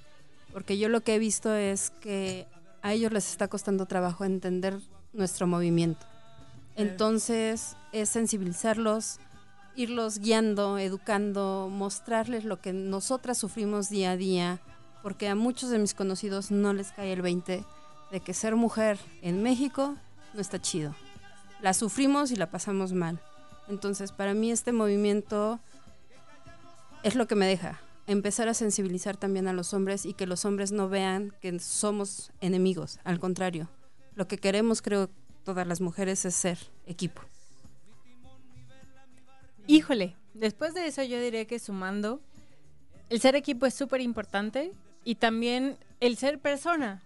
[0.53, 2.47] Porque yo lo que he visto es que
[2.83, 4.81] a ellos les está costando trabajo entender
[5.13, 6.07] nuestro movimiento.
[6.77, 9.19] Entonces es sensibilizarlos,
[9.77, 14.61] irlos guiando, educando, mostrarles lo que nosotras sufrimos día a día,
[15.03, 17.65] porque a muchos de mis conocidos no les cae el 20
[18.11, 19.97] de que ser mujer en México
[20.35, 20.95] no está chido.
[21.61, 23.21] La sufrimos y la pasamos mal.
[23.71, 25.61] Entonces, para mí este movimiento
[27.05, 27.81] es lo que me deja.
[28.09, 32.33] Empezar a sensibilizar también a los hombres y que los hombres no vean que somos
[32.41, 32.99] enemigos.
[33.05, 33.69] Al contrario,
[34.17, 35.09] lo que queremos, creo,
[35.45, 37.23] todas las mujeres es ser equipo.
[39.69, 42.21] Híjole, después de eso yo diría que sumando,
[43.09, 44.73] el ser equipo es súper importante
[45.05, 47.03] y también el ser persona,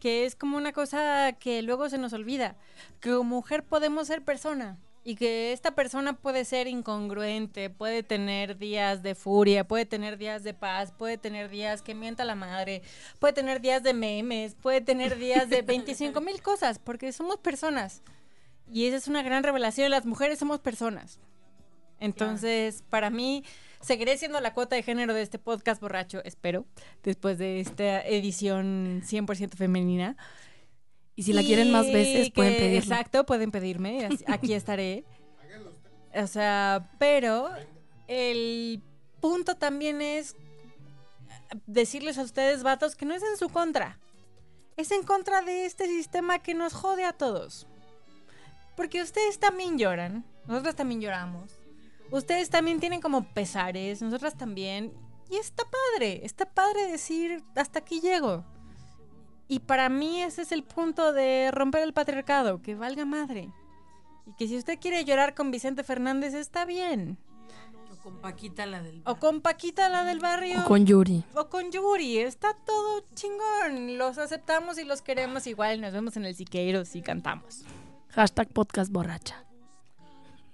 [0.00, 2.56] que es como una cosa que luego se nos olvida,
[2.98, 8.56] que como mujer podemos ser persona y que esta persona puede ser incongruente, puede tener
[8.58, 12.82] días de furia, puede tener días de paz, puede tener días que mienta la madre,
[13.18, 18.02] puede tener días de memes, puede tener días de 25 mil cosas, porque somos personas.
[18.70, 21.18] Y esa es una gran revelación, las mujeres somos personas.
[21.98, 23.44] Entonces, para mí,
[23.80, 26.64] seguiré siendo la cuota de género de este podcast borracho, espero,
[27.02, 30.16] después de esta edición 100% femenina.
[31.14, 32.78] Y si la quieren más veces, que- pueden pedirlo.
[32.78, 35.04] Exacto, pueden pedirme, aquí estaré.
[36.14, 37.48] O sea, pero
[38.08, 38.82] el
[39.20, 40.36] punto también es
[41.66, 43.98] decirles a ustedes, vatos, que no es en su contra.
[44.76, 47.66] Es en contra de este sistema que nos jode a todos.
[48.76, 51.58] Porque ustedes también lloran, nosotros también lloramos.
[52.10, 54.92] Ustedes también tienen como pesares, nosotras también.
[55.30, 58.44] Y está padre, está padre decir, hasta aquí llego.
[59.48, 63.50] Y para mí ese es el punto de romper el patriarcado, que valga madre.
[64.26, 67.18] Y que si usted quiere llorar con Vicente Fernández, está bien.
[67.90, 69.02] O con Paquita la del...
[69.04, 70.60] O con Paquita, la del barrio.
[70.60, 71.24] O con Yuri.
[71.34, 73.98] O con Yuri, está todo chingón.
[73.98, 75.80] Los aceptamos y los queremos igual.
[75.80, 77.64] Nos vemos en el Siqueiros y cantamos.
[78.10, 79.44] Hashtag podcast borracha.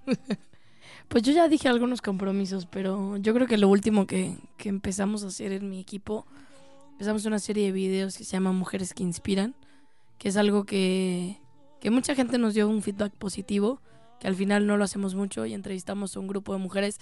[1.09, 5.25] pues yo ya dije algunos compromisos, pero yo creo que lo último que, que empezamos
[5.25, 6.27] a hacer en mi equipo,
[6.99, 9.55] empezamos una serie de videos que se llama Mujeres que Inspiran,
[10.19, 11.41] que es algo que,
[11.81, 13.81] que mucha gente nos dio un feedback positivo,
[14.19, 16.99] que al final no lo hacemos mucho y entrevistamos a un grupo de mujeres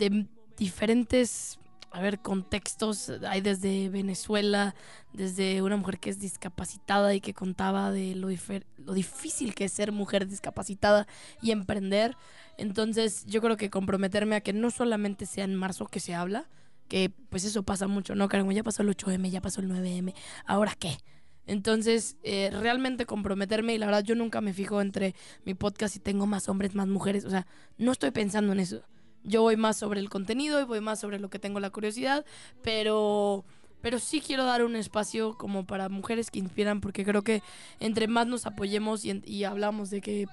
[0.00, 0.26] de
[0.56, 1.60] diferentes,
[1.92, 3.08] a ver, contextos.
[3.28, 4.74] Hay desde Venezuela,
[5.12, 8.30] desde una mujer que es discapacitada y que contaba de lo,
[8.78, 11.06] lo difícil que es ser mujer discapacitada
[11.40, 12.16] y emprender.
[12.58, 16.48] Entonces yo creo que comprometerme a que no solamente sea en marzo que se habla,
[16.90, 18.28] que pues eso pasa mucho, ¿no?
[18.28, 20.12] Caramba, ya pasó el 8M, ya pasó el 9M,
[20.44, 20.98] ¿ahora qué?
[21.46, 25.14] Entonces, eh, realmente comprometerme y la verdad yo nunca me fijo entre
[25.44, 27.46] mi podcast si tengo más hombres, más mujeres, o sea,
[27.78, 28.82] no estoy pensando en eso.
[29.22, 32.24] Yo voy más sobre el contenido y voy más sobre lo que tengo la curiosidad,
[32.62, 33.44] pero
[33.82, 37.42] pero sí quiero dar un espacio como para mujeres que inspiran porque creo que
[37.78, 40.26] entre más nos apoyemos y, y hablamos de que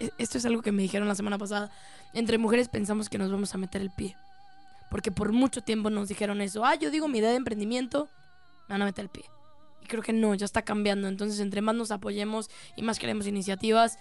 [0.00, 1.70] e- esto es algo que me dijeron la semana pasada,
[2.12, 4.16] entre mujeres pensamos que nos vamos a meter el pie.
[4.92, 8.10] Porque por mucho tiempo nos dijeron eso, ah, yo digo mi idea de emprendimiento,
[8.68, 9.24] me van a meter el pie.
[9.80, 11.08] Y creo que no, ya está cambiando.
[11.08, 13.98] Entonces, entre más nos apoyemos y más queremos iniciativas,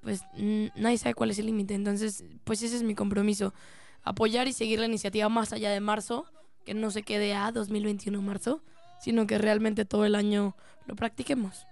[0.00, 1.74] pues nadie sabe cuál es el límite.
[1.74, 3.52] Entonces, pues ese es mi compromiso.
[4.04, 6.24] Apoyar y seguir la iniciativa más allá de marzo,
[6.64, 8.62] que no se quede a 2021 marzo,
[9.00, 10.54] sino que realmente todo el año
[10.86, 11.66] lo practiquemos.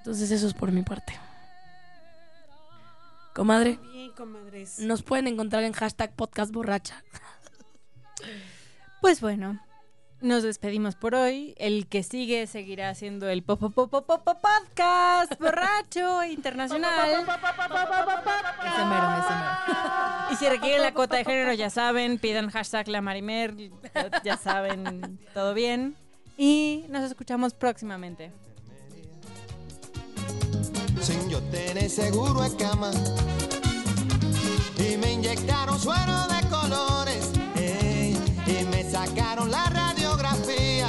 [0.00, 1.14] Entonces, eso es por mi parte.
[3.34, 4.80] Comadre, Bien, comadres.
[4.80, 7.04] nos pueden encontrar en hashtag podcast borracha.
[9.00, 9.60] Pues bueno,
[10.20, 11.54] nos despedimos por hoy.
[11.58, 17.10] El que sigue seguirá siendo el Pop Pop Pop Pop Pop Podcast borracho internacional.
[17.10, 17.36] Ese mero,
[19.18, 20.32] ese mero.
[20.32, 23.70] Y si requieren la cuota de género, ya saben, pidan hashtag la Marimer, ya,
[24.24, 25.96] ya saben, todo bien.
[26.36, 28.32] Y nos escuchamos próximamente.
[31.00, 32.90] Sin yo tener seguro en cama.
[34.78, 37.27] Y me inyectaron suero de colores.
[38.98, 40.88] Sacaron la radiografía.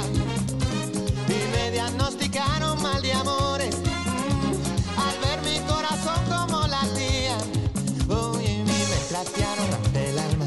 [1.28, 3.76] Y me diagnosticaron mal de amores.
[5.06, 7.38] Al ver mi corazón como latía.
[8.08, 10.46] Uy, me hasta el alma.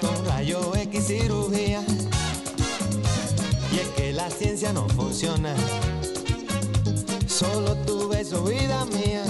[0.00, 1.82] Con rayo X cirugía.
[3.72, 5.54] Y es que la ciencia no funciona.
[7.26, 9.24] Solo tu beso, vida mía.